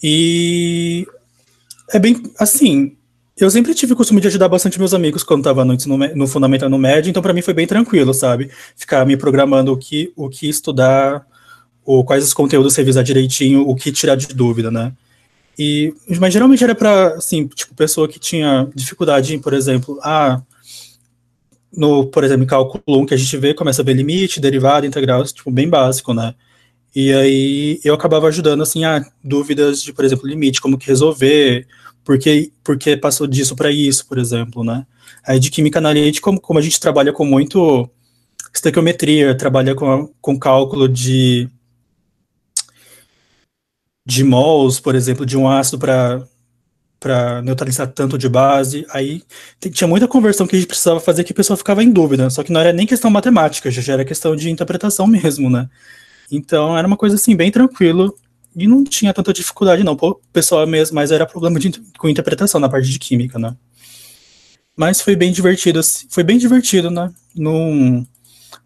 E 0.01 1.05
é 1.93 1.99
bem 1.99 2.21
assim, 2.39 2.97
eu 3.39 3.49
sempre 3.49 3.73
tive 3.73 3.93
o 3.93 3.95
costume 3.95 4.19
de 4.19 4.27
ajudar 4.27 4.49
bastante 4.49 4.77
meus 4.77 4.93
amigos 4.93 5.23
quando 5.23 5.39
estava 5.39 5.63
no, 5.63 5.77
no 6.15 6.27
fundamental 6.27 6.69
no 6.69 6.77
médio, 6.77 7.09
então 7.09 7.21
para 7.21 7.33
mim 7.33 7.41
foi 7.41 7.53
bem 7.53 7.65
tranquilo, 7.65 8.13
sabe? 8.13 8.49
Ficar 8.75 9.05
me 9.05 9.15
programando 9.15 9.71
o 9.71 9.77
que, 9.77 10.11
o 10.15 10.27
que 10.27 10.49
estudar, 10.49 11.25
ou 11.85 12.03
quais 12.03 12.23
os 12.25 12.33
conteúdos 12.33 12.75
revisar 12.75 13.03
direitinho, 13.03 13.67
o 13.67 13.75
que 13.75 13.91
tirar 13.91 14.15
de 14.15 14.27
dúvida, 14.27 14.69
né? 14.69 14.91
E, 15.61 15.93
mas 16.21 16.31
geralmente 16.31 16.63
era 16.63 16.73
para, 16.73 17.15
assim, 17.15 17.45
tipo, 17.47 17.75
pessoa 17.75 18.07
que 18.07 18.17
tinha 18.17 18.69
dificuldade 18.73 19.35
em, 19.35 19.39
por 19.39 19.53
exemplo, 19.53 19.99
ah, 20.01 20.41
no, 21.75 22.05
por 22.07 22.23
exemplo, 22.23 22.45
em 22.45 22.47
cálculo 22.47 22.81
1 22.87 23.05
que 23.05 23.13
a 23.13 23.17
gente 23.17 23.35
vê, 23.35 23.53
começa 23.53 23.81
a 23.81 23.85
ver 23.85 23.93
limite, 23.93 24.39
derivada, 24.39 24.87
integral, 24.87 25.21
tipo, 25.25 25.51
bem 25.51 25.67
básico, 25.67 26.13
né? 26.13 26.33
E 26.95 27.11
aí 27.11 27.79
eu 27.83 27.93
acabava 27.93 28.29
ajudando, 28.29 28.63
assim, 28.63 28.85
a 28.85 29.05
dúvidas 29.21 29.83
de, 29.83 29.91
por 29.91 30.05
exemplo, 30.05 30.29
limite, 30.29 30.61
como 30.61 30.77
que 30.77 30.87
resolver, 30.87 31.67
por 32.05 32.17
que, 32.17 32.53
por 32.63 32.77
que 32.77 32.95
passou 32.95 33.27
disso 33.27 33.53
para 33.53 33.69
isso, 33.69 34.07
por 34.07 34.17
exemplo, 34.17 34.63
né? 34.63 34.85
Aí 35.27 35.41
de 35.41 35.51
química 35.51 35.79
analítica, 35.79 36.23
como, 36.23 36.39
como 36.39 36.57
a 36.57 36.61
gente 36.61 36.79
trabalha 36.79 37.11
com 37.11 37.25
muito 37.25 37.89
estequiometria, 38.53 39.35
trabalha 39.35 39.75
com, 39.75 40.09
com 40.21 40.39
cálculo 40.39 40.87
de 40.87 41.49
de 44.09 44.23
mols, 44.23 44.79
por 44.79 44.95
exemplo, 44.95 45.23
de 45.23 45.37
um 45.37 45.47
ácido 45.47 45.77
para 45.77 46.23
para 46.99 47.41
neutralizar 47.41 47.87
tanto 47.87 48.17
de 48.17 48.27
base, 48.27 48.85
aí 48.89 49.23
tinha 49.71 49.87
muita 49.87 50.05
conversão 50.05 50.45
que 50.45 50.53
a 50.53 50.59
gente 50.59 50.67
precisava 50.67 50.99
fazer 50.99 51.23
que 51.23 51.31
a 51.31 51.35
pessoa 51.35 51.55
ficava 51.55 51.81
em 51.81 51.89
dúvida, 51.89 52.29
só 52.29 52.43
que 52.43 52.51
não 52.51 52.59
era 52.59 52.73
nem 52.73 52.85
questão 52.85 53.09
matemática, 53.09 53.71
já 53.71 53.93
era 53.93 54.03
questão 54.03 54.35
de 54.35 54.49
interpretação 54.49 55.07
mesmo, 55.07 55.49
né? 55.49 55.69
Então 56.29 56.77
era 56.77 56.85
uma 56.85 56.97
coisa 56.97 57.15
assim 57.15 57.37
bem 57.37 57.51
tranquilo 57.51 58.13
e 58.53 58.67
não 58.67 58.83
tinha 58.83 59.13
tanta 59.13 59.31
dificuldade 59.31 59.81
não, 59.81 59.93
o 59.93 60.15
pessoal 60.33 60.67
mesmo, 60.67 60.95
mas 60.95 61.09
era 61.09 61.25
problema 61.25 61.57
de, 61.57 61.71
com 61.97 62.09
interpretação 62.09 62.59
na 62.59 62.67
parte 62.67 62.89
de 62.89 62.99
química, 62.99 63.39
né? 63.39 63.55
Mas 64.75 64.99
foi 64.99 65.15
bem 65.15 65.31
divertido, 65.31 65.79
assim, 65.79 66.05
foi 66.09 66.23
bem 66.23 66.37
divertido, 66.37 66.91
né? 66.91 67.09
Não, 67.33 68.05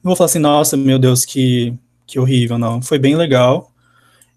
não 0.04 0.10
vou 0.10 0.16
falar 0.16 0.26
assim, 0.26 0.40
nossa, 0.40 0.76
meu 0.76 0.98
Deus, 0.98 1.24
que, 1.24 1.74
que 2.08 2.20
horrível, 2.20 2.58
não. 2.58 2.82
Foi 2.82 2.98
bem 2.98 3.16
legal. 3.16 3.73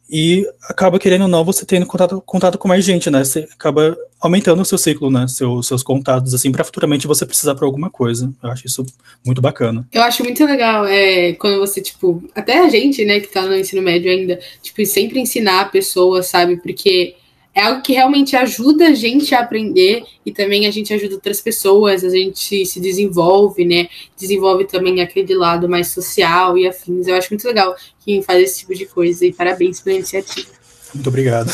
E 0.09 0.49
acaba, 0.63 0.99
querendo 0.99 1.23
ou 1.23 1.29
não, 1.29 1.45
você 1.45 1.67
tendo 1.67 1.85
contato, 1.85 2.23
contato 2.25 2.59
com 2.59 2.69
mais 2.69 2.85
gente, 2.85 3.11
né? 3.11 3.25
Você 3.25 3.49
acaba 3.53 3.97
aumentando 4.21 4.63
o 4.63 4.65
seu 4.65 4.79
ciclo, 4.79 5.11
né? 5.11 5.27
Seu, 5.29 5.63
seus 5.63 5.83
contatos, 5.83 6.33
assim, 6.33 6.53
para 6.53 6.65
futuramente 6.65 7.07
você 7.07 7.27
precisar 7.27 7.55
para 7.55 7.67
alguma 7.67 7.91
coisa. 7.91 8.33
Eu 8.43 8.51
acho 8.51 8.67
isso 8.67 8.87
muito 9.25 9.43
bacana. 9.43 9.87
Eu 9.93 10.03
acho 10.03 10.23
muito 10.23 10.45
legal 10.45 10.87
é, 10.87 11.33
quando 11.35 11.59
você, 11.59 11.81
tipo, 11.81 12.23
até 12.35 12.59
a 12.65 12.69
gente, 12.69 13.05
né, 13.05 13.19
que 13.21 13.29
tá 13.29 13.43
no 13.43 13.57
ensino 13.57 13.83
médio 13.83 14.11
ainda, 14.11 14.39
tipo, 14.63 14.85
sempre 14.87 15.21
ensinar 15.21 15.63
a 15.63 15.67
pessoa, 15.67 16.23
sabe? 16.23 16.57
Porque 16.57 17.17
é 17.57 17.63
algo 17.63 17.81
que 17.81 17.95
realmente 17.95 18.37
ajuda 18.37 18.89
a 18.89 18.95
gente 18.95 19.35
a 19.35 19.41
aprender 19.41 20.05
e 20.27 20.31
também 20.31 20.67
a 20.67 20.71
gente 20.71 20.93
ajuda 20.93 21.15
outras 21.15 21.41
pessoas, 21.41 22.05
a 22.05 22.11
gente 22.11 22.67
se 22.67 22.79
desenvolve, 22.79 23.65
né? 23.65 23.89
Desenvolve 24.15 24.67
também 24.67 25.01
aquele 25.01 25.35
lado 25.35 25.67
mais 25.67 25.89
social 25.89 26.59
e 26.59 26.69
afins. 26.69 27.07
Eu 27.07 27.15
acho 27.15 27.31
muito 27.31 27.47
legal 27.49 27.75
quem 28.05 28.21
faz 28.21 28.43
esse 28.43 28.59
tipo 28.59 28.75
de 28.75 28.85
coisa 28.85 29.25
e 29.25 29.33
parabéns 29.33 29.81
pela 29.81 29.97
iniciativa. 29.97 30.51
Muito 30.95 31.09
obrigado. 31.09 31.51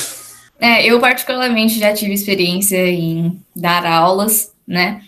É, 0.59 0.85
eu 0.85 0.99
particularmente 0.99 1.79
já 1.79 1.93
tive 1.93 2.13
experiência 2.13 2.85
em 2.85 3.41
dar 3.55 3.87
aulas, 3.87 4.53
né? 4.67 5.03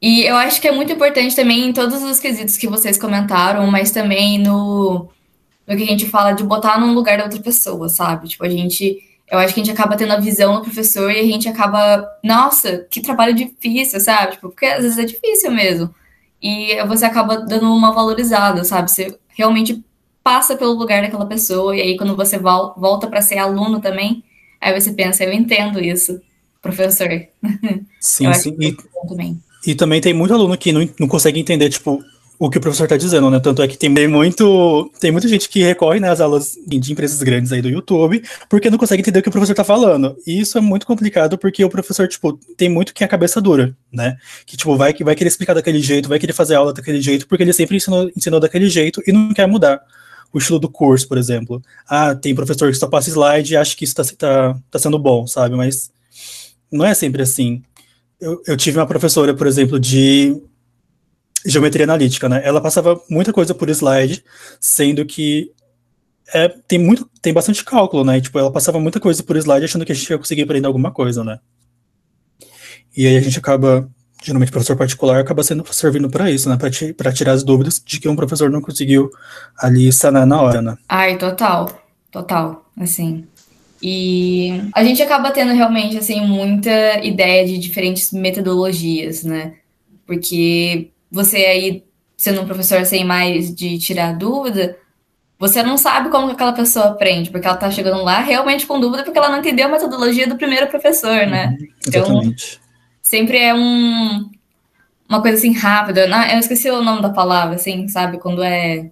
E 0.00 0.24
eu 0.24 0.36
acho 0.36 0.60
que 0.60 0.68
é 0.68 0.72
muito 0.72 0.92
importante 0.92 1.34
também 1.34 1.70
em 1.70 1.72
todos 1.72 2.02
os 2.02 2.20
quesitos 2.20 2.58
que 2.58 2.68
vocês 2.68 2.98
comentaram, 2.98 3.66
mas 3.68 3.92
também 3.92 4.38
no, 4.38 5.08
no 5.66 5.74
que 5.74 5.82
a 5.82 5.86
gente 5.86 6.04
fala 6.04 6.32
de 6.32 6.44
botar 6.44 6.78
num 6.78 6.92
lugar 6.92 7.16
da 7.16 7.24
outra 7.24 7.40
pessoa, 7.40 7.88
sabe? 7.88 8.28
Tipo, 8.28 8.44
a 8.44 8.50
gente 8.50 9.08
eu 9.30 9.38
acho 9.38 9.52
que 9.52 9.60
a 9.60 9.64
gente 9.64 9.72
acaba 9.72 9.96
tendo 9.96 10.12
a 10.12 10.20
visão 10.20 10.56
do 10.56 10.62
professor 10.62 11.10
e 11.10 11.20
a 11.20 11.24
gente 11.24 11.48
acaba, 11.48 12.06
nossa, 12.24 12.86
que 12.90 13.00
trabalho 13.00 13.34
difícil, 13.34 14.00
sabe? 14.00 14.32
Tipo, 14.32 14.48
porque 14.48 14.66
às 14.66 14.82
vezes 14.82 14.98
é 14.98 15.04
difícil 15.04 15.50
mesmo. 15.50 15.94
E 16.42 16.82
você 16.86 17.04
acaba 17.04 17.38
dando 17.38 17.72
uma 17.72 17.92
valorizada, 17.92 18.64
sabe? 18.64 18.90
Você 18.90 19.18
realmente 19.28 19.84
passa 20.22 20.56
pelo 20.56 20.72
lugar 20.72 21.02
daquela 21.02 21.26
pessoa 21.26 21.76
e 21.76 21.80
aí 21.80 21.96
quando 21.96 22.16
você 22.16 22.38
volta 22.38 23.06
para 23.06 23.20
ser 23.20 23.38
aluno 23.38 23.80
também, 23.80 24.22
aí 24.60 24.78
você 24.78 24.92
pensa, 24.92 25.24
eu 25.24 25.32
entendo 25.32 25.80
isso, 25.80 26.20
professor. 26.62 27.08
Sim, 28.00 28.32
sim. 28.34 28.56
E, 28.60 28.76
também. 29.08 29.42
e 29.66 29.74
também 29.74 30.00
tem 30.00 30.14
muito 30.14 30.32
aluno 30.32 30.56
que 30.56 30.72
não, 30.72 30.88
não 30.98 31.08
consegue 31.08 31.40
entender, 31.40 31.68
tipo, 31.68 32.02
o 32.38 32.48
que 32.48 32.58
o 32.58 32.60
professor 32.60 32.84
está 32.84 32.96
dizendo, 32.96 33.28
né? 33.30 33.40
Tanto 33.40 33.60
é 33.62 33.66
que 33.66 33.76
tem 33.76 33.90
muito, 34.06 34.90
tem 35.00 35.10
muita 35.10 35.26
gente 35.26 35.48
que 35.48 35.60
recorre 35.62 35.98
nas 35.98 36.20
né, 36.20 36.24
aulas 36.24 36.56
de 36.64 36.92
empresas 36.92 37.20
grandes 37.20 37.50
aí 37.52 37.60
do 37.60 37.68
YouTube, 37.68 38.22
porque 38.48 38.70
não 38.70 38.78
consegue 38.78 39.00
entender 39.00 39.18
o 39.18 39.22
que 39.22 39.28
o 39.28 39.32
professor 39.32 39.52
está 39.52 39.64
falando. 39.64 40.16
E 40.24 40.38
isso 40.38 40.56
é 40.56 40.60
muito 40.60 40.86
complicado 40.86 41.36
porque 41.36 41.64
o 41.64 41.68
professor, 41.68 42.06
tipo, 42.06 42.38
tem 42.56 42.68
muito 42.68 42.94
que 42.94 43.02
é 43.02 43.06
a 43.06 43.08
cabeça 43.08 43.40
dura, 43.40 43.76
né? 43.92 44.16
Que, 44.46 44.56
tipo, 44.56 44.76
vai, 44.76 44.94
vai 44.94 45.16
querer 45.16 45.28
explicar 45.28 45.54
daquele 45.54 45.80
jeito, 45.80 46.08
vai 46.08 46.18
querer 46.20 46.32
fazer 46.32 46.54
aula 46.54 46.72
daquele 46.72 47.00
jeito, 47.00 47.26
porque 47.26 47.42
ele 47.42 47.52
sempre 47.52 47.76
ensinou, 47.76 48.08
ensinou 48.16 48.38
daquele 48.38 48.68
jeito 48.70 49.02
e 49.04 49.12
não 49.12 49.34
quer 49.34 49.48
mudar 49.48 49.80
o 50.32 50.38
estilo 50.38 50.60
do 50.60 50.68
curso, 50.68 51.08
por 51.08 51.18
exemplo. 51.18 51.60
Ah, 51.88 52.14
tem 52.14 52.34
professor 52.36 52.70
que 52.70 52.78
só 52.78 52.86
passa 52.86 53.10
slide 53.10 53.52
e 53.52 53.56
acha 53.56 53.76
que 53.76 53.84
isso 53.84 54.00
está 54.00 54.16
tá, 54.16 54.58
tá 54.70 54.78
sendo 54.78 54.98
bom, 54.98 55.26
sabe? 55.26 55.56
Mas 55.56 55.90
não 56.70 56.84
é 56.84 56.94
sempre 56.94 57.22
assim. 57.22 57.62
Eu, 58.20 58.40
eu 58.46 58.56
tive 58.56 58.78
uma 58.78 58.86
professora, 58.86 59.34
por 59.34 59.46
exemplo, 59.46 59.80
de 59.80 60.36
geometria 61.46 61.84
analítica, 61.84 62.28
né? 62.28 62.40
Ela 62.44 62.60
passava 62.60 63.00
muita 63.08 63.32
coisa 63.32 63.54
por 63.54 63.68
slide, 63.68 64.24
sendo 64.60 65.04
que 65.04 65.52
é, 66.34 66.48
tem 66.66 66.78
muito, 66.78 67.08
tem 67.22 67.32
bastante 67.32 67.64
cálculo, 67.64 68.04
né? 68.04 68.20
Tipo, 68.20 68.38
ela 68.38 68.52
passava 68.52 68.78
muita 68.78 69.00
coisa 69.00 69.22
por 69.22 69.36
slide 69.36 69.64
achando 69.64 69.84
que 69.84 69.92
a 69.92 69.94
gente 69.94 70.10
ia 70.10 70.18
conseguir 70.18 70.42
aprender 70.42 70.66
alguma 70.66 70.90
coisa, 70.90 71.24
né? 71.24 71.38
E 72.96 73.06
aí 73.06 73.16
a 73.16 73.20
gente 73.20 73.38
acaba 73.38 73.88
geralmente 74.22 74.50
professor 74.50 74.76
particular 74.76 75.20
acaba 75.20 75.44
sendo 75.44 75.64
servindo 75.72 76.10
para 76.10 76.30
isso, 76.30 76.48
né? 76.48 76.58
Para 76.96 77.12
tirar 77.12 77.32
as 77.32 77.44
dúvidas 77.44 77.80
de 77.84 78.00
que 78.00 78.08
um 78.08 78.16
professor 78.16 78.50
não 78.50 78.60
conseguiu 78.60 79.10
ali 79.56 79.92
sanar 79.92 80.26
na 80.26 80.40
hora, 80.42 80.60
né? 80.60 80.76
Ai, 80.88 81.16
total, 81.16 81.70
total, 82.10 82.68
assim. 82.78 83.24
E 83.80 84.60
a 84.74 84.82
gente 84.82 85.00
acaba 85.00 85.30
tendo 85.30 85.52
realmente 85.52 85.96
assim 85.96 86.20
muita 86.26 86.98
ideia 87.04 87.46
de 87.46 87.58
diferentes 87.58 88.12
metodologias, 88.12 89.22
né? 89.22 89.54
Porque 90.04 90.90
você 91.10 91.36
aí 91.38 91.84
sendo 92.16 92.40
um 92.40 92.46
professor 92.46 92.84
sem 92.84 93.04
mais 93.04 93.54
de 93.54 93.78
tirar 93.78 94.16
dúvida, 94.16 94.76
você 95.38 95.62
não 95.62 95.78
sabe 95.78 96.10
como 96.10 96.32
aquela 96.32 96.52
pessoa 96.52 96.86
aprende, 96.86 97.30
porque 97.30 97.46
ela 97.46 97.56
tá 97.56 97.70
chegando 97.70 98.02
lá 98.02 98.18
realmente 98.18 98.66
com 98.66 98.80
dúvida 98.80 99.04
porque 99.04 99.18
ela 99.18 99.30
não 99.30 99.38
entendeu 99.38 99.66
a 99.66 99.70
metodologia 99.70 100.26
do 100.26 100.36
primeiro 100.36 100.66
professor, 100.66 101.26
né? 101.26 101.56
Uhum, 101.58 101.68
exatamente. 101.86 102.60
Então, 102.60 102.68
sempre 103.00 103.38
é 103.38 103.54
um 103.54 104.28
uma 105.08 105.22
coisa 105.22 105.38
assim 105.38 105.54
rápida. 105.54 106.06
Não, 106.06 106.22
eu 106.24 106.38
esqueci 106.38 106.68
o 106.70 106.82
nome 106.82 107.00
da 107.00 107.08
palavra, 107.08 107.54
assim, 107.54 107.88
sabe? 107.88 108.18
Quando 108.18 108.42
é 108.42 108.90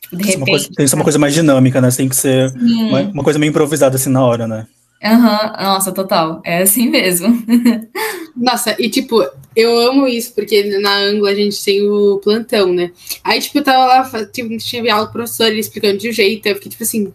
tipo, 0.00 0.16
de 0.16 0.24
repente. 0.24 0.48
Coisa, 0.48 0.66
tem 0.66 0.84
que 0.84 0.88
ser 0.88 0.96
uma 0.96 1.04
coisa 1.04 1.18
mais 1.18 1.34
dinâmica, 1.34 1.80
né? 1.80 1.90
Tem 1.90 2.08
que 2.08 2.16
ser 2.16 2.52
uma, 2.54 3.00
uma, 3.02 3.24
coisa 3.24 3.38
meio 3.38 3.50
improvisada 3.50 3.96
assim 3.96 4.10
na 4.10 4.24
hora, 4.24 4.46
né? 4.46 4.66
Aham, 5.02 5.56
uhum. 5.58 5.64
nossa, 5.64 5.92
total. 5.92 6.40
É 6.44 6.62
assim 6.62 6.88
mesmo. 6.88 7.42
nossa, 8.36 8.76
e 8.78 8.88
tipo, 8.88 9.22
eu 9.56 9.78
amo 9.80 10.06
isso, 10.06 10.32
porque 10.34 10.62
na 10.78 10.96
Anglo 10.96 11.26
a 11.26 11.34
gente 11.34 11.62
tem 11.62 11.82
o 11.88 12.18
plantão, 12.22 12.72
né? 12.72 12.92
Aí, 13.24 13.40
tipo, 13.40 13.58
eu 13.58 13.64
tava 13.64 13.84
lá, 13.84 14.26
tipo, 14.26 14.56
tinha 14.58 14.94
aula 14.94 15.08
o 15.08 15.12
professor, 15.12 15.46
ele 15.46 15.60
explicando 15.60 15.98
de 15.98 16.08
um 16.08 16.12
jeito, 16.12 16.46
eu 16.46 16.54
fiquei 16.54 16.70
tipo 16.70 16.84
assim, 16.84 17.12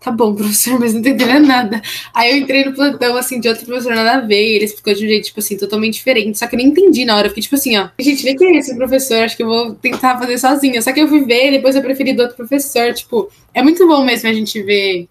tá 0.00 0.10
bom, 0.10 0.34
professor, 0.34 0.78
mas 0.78 0.92
não 0.92 1.00
entendendo 1.00 1.46
nada. 1.46 1.80
Aí 2.14 2.30
eu 2.30 2.36
entrei 2.36 2.64
no 2.64 2.74
plantão, 2.74 3.16
assim, 3.16 3.40
de 3.40 3.48
outro 3.48 3.64
professor 3.64 3.94
nada 3.94 4.14
a 4.14 4.20
ver, 4.20 4.52
e 4.52 4.56
ele 4.56 4.64
explicou 4.66 4.92
de 4.92 5.04
um 5.06 5.08
jeito, 5.08 5.24
tipo 5.24 5.40
assim, 5.40 5.56
totalmente 5.56 5.94
diferente. 5.94 6.38
Só 6.38 6.46
que 6.46 6.54
eu 6.56 6.58
nem 6.58 6.68
entendi 6.68 7.06
na 7.06 7.16
hora, 7.16 7.26
eu 7.26 7.30
fiquei 7.30 7.42
tipo 7.42 7.56
assim, 7.56 7.76
ó, 7.78 7.88
gente, 7.98 8.22
nem 8.24 8.36
conheço 8.36 8.70
esse 8.70 8.76
professor, 8.76 9.22
acho 9.22 9.36
que 9.36 9.42
eu 9.42 9.48
vou 9.48 9.74
tentar 9.74 10.18
fazer 10.18 10.38
sozinha. 10.38 10.82
Só 10.82 10.92
que 10.92 11.00
eu 11.00 11.08
fui 11.08 11.24
ver, 11.24 11.52
depois 11.52 11.74
eu 11.74 11.82
preferi 11.82 12.12
do 12.12 12.22
outro 12.22 12.36
professor, 12.36 12.92
tipo, 12.92 13.30
é 13.54 13.62
muito 13.62 13.86
bom 13.88 14.04
mesmo 14.04 14.28
a 14.28 14.32
gente 14.32 14.62
ver 14.62 15.08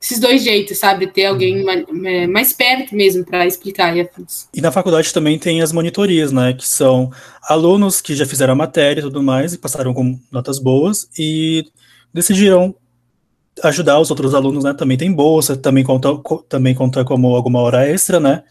esses 0.00 0.20
dois 0.20 0.44
jeitos, 0.44 0.78
sabe? 0.78 1.06
Ter 1.08 1.26
alguém 1.26 1.64
uhum. 1.64 2.06
é, 2.06 2.26
mais 2.26 2.52
perto 2.52 2.94
mesmo 2.94 3.24
para 3.24 3.46
explicar. 3.46 3.96
E, 3.96 4.08
e 4.54 4.60
na 4.60 4.70
faculdade 4.70 5.12
também 5.12 5.38
tem 5.38 5.60
as 5.60 5.72
monitorias, 5.72 6.30
né? 6.30 6.52
Que 6.52 6.66
são 6.66 7.10
alunos 7.42 8.00
que 8.00 8.14
já 8.14 8.24
fizeram 8.24 8.52
a 8.52 8.56
matéria 8.56 9.00
e 9.00 9.04
tudo 9.04 9.22
mais, 9.22 9.52
e 9.52 9.58
passaram 9.58 9.92
com 9.92 10.18
notas 10.30 10.58
boas, 10.58 11.08
e 11.18 11.64
decidiram 12.14 12.74
ajudar 13.64 13.98
os 13.98 14.10
outros 14.10 14.34
alunos, 14.34 14.62
né? 14.62 14.72
Também 14.72 14.96
tem 14.96 15.12
bolsa, 15.12 15.56
também 15.56 15.82
conta, 15.82 16.08
também 16.48 16.74
conta 16.74 17.04
como 17.04 17.34
alguma 17.34 17.60
hora 17.60 17.88
extra, 17.88 18.20
né? 18.20 18.44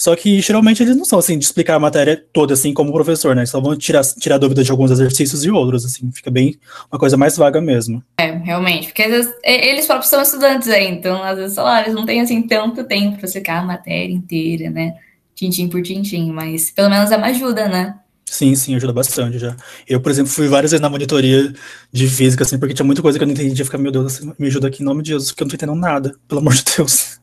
Só 0.00 0.16
que 0.16 0.40
geralmente 0.40 0.82
eles 0.82 0.96
não 0.96 1.04
são 1.04 1.18
assim 1.18 1.38
de 1.38 1.44
explicar 1.44 1.74
a 1.74 1.78
matéria 1.78 2.24
toda 2.32 2.54
assim 2.54 2.72
como 2.72 2.90
professor, 2.90 3.36
né? 3.36 3.44
Só 3.44 3.60
vão 3.60 3.76
tirar, 3.76 4.02
tirar 4.18 4.38
dúvida 4.38 4.64
de 4.64 4.70
alguns 4.70 4.90
exercícios 4.90 5.44
e 5.44 5.50
outros, 5.50 5.84
assim, 5.84 6.10
fica 6.10 6.30
bem 6.30 6.58
uma 6.90 6.98
coisa 6.98 7.18
mais 7.18 7.36
vaga 7.36 7.60
mesmo. 7.60 8.02
É, 8.18 8.30
realmente, 8.38 8.86
porque 8.86 9.02
às 9.02 9.10
vezes, 9.10 9.34
eles 9.44 9.84
próprios 9.84 10.08
são 10.08 10.22
estudantes 10.22 10.68
aí, 10.68 10.88
então 10.90 11.22
às 11.22 11.36
vezes, 11.36 11.52
sei 11.52 11.62
lá, 11.62 11.82
eles 11.82 11.92
não 11.92 12.06
têm 12.06 12.22
assim 12.22 12.40
tanto 12.40 12.82
tempo 12.84 13.18
para 13.18 13.26
explicar 13.26 13.58
a 13.58 13.62
matéria 13.62 14.10
inteira, 14.10 14.70
né? 14.70 14.94
Tintim 15.34 15.68
por 15.68 15.82
tintim, 15.82 16.32
mas 16.32 16.70
pelo 16.70 16.88
menos 16.88 17.10
é 17.12 17.18
uma 17.18 17.26
ajuda, 17.26 17.68
né? 17.68 17.94
Sim, 18.24 18.54
sim, 18.54 18.74
ajuda 18.74 18.94
bastante 18.94 19.38
já. 19.38 19.54
Eu, 19.86 20.00
por 20.00 20.10
exemplo, 20.10 20.32
fui 20.32 20.48
várias 20.48 20.70
vezes 20.70 20.80
na 20.80 20.88
monitoria 20.88 21.52
de 21.92 22.08
física, 22.08 22.42
assim, 22.42 22.58
porque 22.58 22.72
tinha 22.72 22.86
muita 22.86 23.02
coisa 23.02 23.18
que 23.18 23.22
eu 23.22 23.26
não 23.26 23.34
entendia. 23.34 23.66
Ficar, 23.66 23.76
meu 23.76 23.92
Deus, 23.92 24.14
assim, 24.14 24.32
me 24.38 24.46
ajuda 24.46 24.68
aqui 24.68 24.82
em 24.82 24.86
nome 24.86 25.02
de 25.02 25.10
Jesus, 25.10 25.30
porque 25.30 25.42
eu 25.42 25.44
não 25.44 25.50
tô 25.50 25.56
entendendo 25.56 25.78
nada, 25.78 26.14
pelo 26.26 26.40
amor 26.40 26.54
de 26.54 26.64
Deus. 26.74 27.20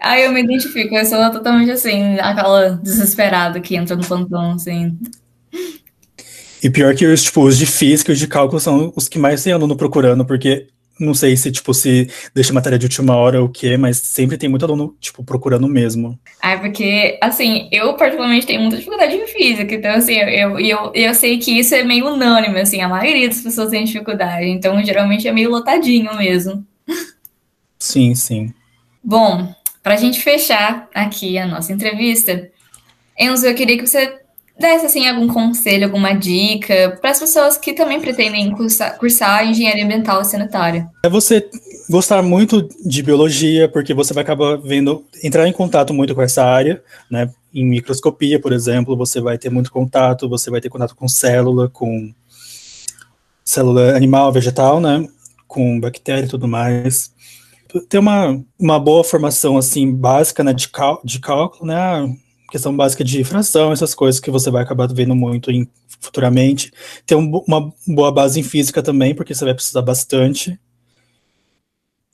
Aí 0.00 0.24
eu 0.24 0.32
me 0.32 0.42
identifico, 0.42 0.94
eu 0.94 1.04
sou 1.04 1.18
totalmente 1.30 1.70
assim, 1.70 2.18
aquela 2.20 2.70
desesperada 2.70 3.60
que 3.60 3.76
entra 3.76 3.96
no 3.96 4.06
plantão, 4.06 4.52
assim. 4.52 4.96
E 6.62 6.68
pior 6.68 6.94
que 6.94 7.06
os, 7.06 7.22
tipo, 7.22 7.42
os 7.42 7.56
de 7.56 7.66
física 7.66 8.10
e 8.10 8.14
os 8.14 8.18
de 8.18 8.26
cálculo 8.26 8.60
são 8.60 8.92
os 8.96 9.08
que 9.08 9.18
mais 9.18 9.42
tem 9.42 9.52
aluno 9.52 9.76
procurando, 9.76 10.24
porque 10.24 10.66
não 10.98 11.14
sei 11.14 11.36
se, 11.36 11.52
tipo, 11.52 11.72
se 11.72 12.10
deixa 12.34 12.52
matéria 12.52 12.78
de 12.78 12.86
última 12.86 13.14
hora 13.14 13.40
ou 13.40 13.46
o 13.46 13.50
quê, 13.50 13.76
mas 13.76 13.98
sempre 13.98 14.36
tem 14.36 14.48
muito 14.48 14.64
aluno, 14.64 14.96
tipo, 15.00 15.22
procurando 15.22 15.68
mesmo. 15.68 16.18
Ah, 16.42 16.58
porque, 16.58 17.16
assim, 17.22 17.68
eu 17.70 17.94
particularmente 17.94 18.46
tenho 18.46 18.60
muita 18.60 18.76
dificuldade 18.76 19.14
em 19.14 19.26
física, 19.26 19.74
então, 19.74 19.92
assim, 19.92 20.14
eu, 20.14 20.58
eu, 20.58 20.92
eu 20.94 21.14
sei 21.14 21.38
que 21.38 21.52
isso 21.56 21.74
é 21.74 21.84
meio 21.84 22.08
unânime, 22.08 22.60
assim, 22.60 22.80
a 22.80 22.88
maioria 22.88 23.28
das 23.28 23.40
pessoas 23.40 23.70
tem 23.70 23.84
dificuldade, 23.84 24.46
então, 24.46 24.82
geralmente 24.84 25.28
é 25.28 25.32
meio 25.32 25.50
lotadinho 25.50 26.16
mesmo. 26.16 26.66
Sim, 27.78 28.14
sim. 28.16 28.52
Bom, 29.02 29.54
para 29.88 29.94
a 29.94 29.98
gente 29.98 30.20
fechar 30.20 30.86
aqui 30.94 31.38
a 31.38 31.46
nossa 31.46 31.72
entrevista, 31.72 32.46
Enzo, 33.18 33.46
eu 33.46 33.54
queria 33.54 33.78
que 33.78 33.86
você 33.86 34.18
desse 34.60 34.84
assim 34.84 35.08
algum 35.08 35.26
conselho, 35.26 35.86
alguma 35.86 36.12
dica 36.12 36.98
para 37.00 37.08
as 37.08 37.18
pessoas 37.18 37.56
que 37.56 37.72
também 37.72 37.98
pretendem 37.98 38.50
cursar, 38.50 38.98
cursar 38.98 39.48
engenharia 39.48 39.82
ambiental 39.82 40.20
e 40.20 40.26
sanitária. 40.26 40.86
É 41.02 41.08
você 41.08 41.48
gostar 41.88 42.22
muito 42.22 42.68
de 42.84 43.02
biologia, 43.02 43.66
porque 43.66 43.94
você 43.94 44.12
vai 44.12 44.22
acabar 44.22 44.58
vendo, 44.58 45.06
entrar 45.24 45.48
em 45.48 45.52
contato 45.54 45.94
muito 45.94 46.14
com 46.14 46.20
essa 46.20 46.44
área, 46.44 46.82
né? 47.10 47.30
Em 47.54 47.64
microscopia, 47.64 48.38
por 48.38 48.52
exemplo, 48.52 48.94
você 48.94 49.22
vai 49.22 49.38
ter 49.38 49.48
muito 49.48 49.72
contato, 49.72 50.28
você 50.28 50.50
vai 50.50 50.60
ter 50.60 50.68
contato 50.68 50.94
com 50.94 51.08
célula, 51.08 51.66
com 51.70 52.12
célula 53.42 53.96
animal, 53.96 54.30
vegetal, 54.34 54.82
né? 54.82 55.08
Com 55.46 55.80
bactéria 55.80 56.26
e 56.26 56.28
tudo 56.28 56.46
mais 56.46 57.16
ter 57.88 57.98
uma, 57.98 58.42
uma 58.58 58.78
boa 58.78 59.04
formação 59.04 59.56
assim 59.56 59.92
básica 59.94 60.42
né, 60.42 60.52
de, 60.52 60.68
de 61.04 61.20
cálculo, 61.20 61.66
né, 61.66 62.16
questão 62.50 62.74
básica 62.74 63.04
de 63.04 63.22
fração, 63.24 63.72
essas 63.72 63.94
coisas 63.94 64.20
que 64.20 64.30
você 64.30 64.50
vai 64.50 64.62
acabar 64.62 64.88
vendo 64.92 65.14
muito 65.14 65.50
em, 65.50 65.68
futuramente. 66.00 66.72
Ter 67.06 67.14
um, 67.14 67.42
uma 67.46 67.72
boa 67.86 68.10
base 68.10 68.40
em 68.40 68.42
física 68.42 68.82
também, 68.82 69.14
porque 69.14 69.34
você 69.34 69.44
vai 69.44 69.54
precisar 69.54 69.82
bastante. 69.82 70.58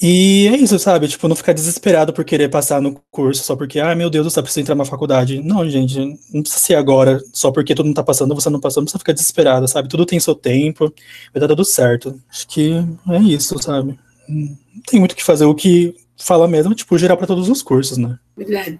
E 0.00 0.48
é 0.48 0.56
isso, 0.56 0.78
sabe? 0.78 1.06
Tipo, 1.08 1.28
não 1.28 1.36
ficar 1.36 1.52
desesperado 1.52 2.12
por 2.12 2.24
querer 2.24 2.48
passar 2.50 2.82
no 2.82 3.00
curso 3.10 3.44
só 3.44 3.54
porque, 3.56 3.78
ah, 3.78 3.94
meu 3.94 4.10
Deus, 4.10 4.26
você 4.26 4.42
precisa 4.42 4.60
entrar 4.60 4.74
na 4.74 4.84
faculdade. 4.84 5.40
Não, 5.40 5.68
gente, 5.70 5.98
não 6.32 6.42
precisa 6.42 6.60
ser 6.60 6.74
agora, 6.74 7.22
só 7.32 7.50
porque 7.52 7.74
todo 7.74 7.86
mundo 7.86 7.94
tá 7.94 8.02
passando, 8.02 8.34
você 8.34 8.50
não 8.50 8.60
passou, 8.60 8.80
não 8.80 8.86
precisa 8.86 8.98
ficar 8.98 9.12
desesperado, 9.12 9.68
sabe? 9.68 9.88
Tudo 9.88 10.04
tem 10.04 10.18
seu 10.20 10.34
tempo, 10.34 10.92
vai 11.32 11.40
dar 11.40 11.48
tudo 11.48 11.64
certo. 11.64 12.20
Acho 12.28 12.46
que 12.48 12.72
é 13.08 13.18
isso, 13.20 13.56
sabe? 13.62 13.98
Não 14.28 14.56
tem 14.86 14.98
muito 14.98 15.12
o 15.12 15.16
que 15.16 15.24
fazer. 15.24 15.44
O 15.44 15.54
que 15.54 15.94
fala 16.16 16.46
mesmo, 16.48 16.74
tipo, 16.74 16.96
gerar 16.98 17.16
para 17.16 17.26
todos 17.26 17.48
os 17.48 17.62
cursos, 17.62 17.98
né? 17.98 18.18
Verdade. 18.36 18.78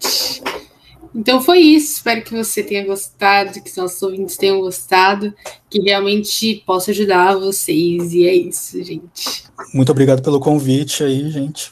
Então 1.13 1.41
foi 1.41 1.59
isso. 1.59 1.97
Espero 1.97 2.21
que 2.21 2.35
você 2.35 2.61
tenha 2.61 2.85
gostado, 2.85 3.61
que 3.61 3.69
os 3.69 3.77
nossos 3.77 4.01
ouvintes 4.01 4.35
tenham 4.35 4.59
gostado, 4.59 5.33
que 5.69 5.79
realmente 5.79 6.61
possa 6.65 6.91
ajudar 6.91 7.37
vocês. 7.37 8.13
E 8.13 8.27
é 8.27 8.35
isso, 8.35 8.83
gente. 8.83 9.45
Muito 9.73 9.91
obrigado 9.91 10.21
pelo 10.21 10.39
convite 10.39 11.03
aí, 11.03 11.29
gente. 11.29 11.71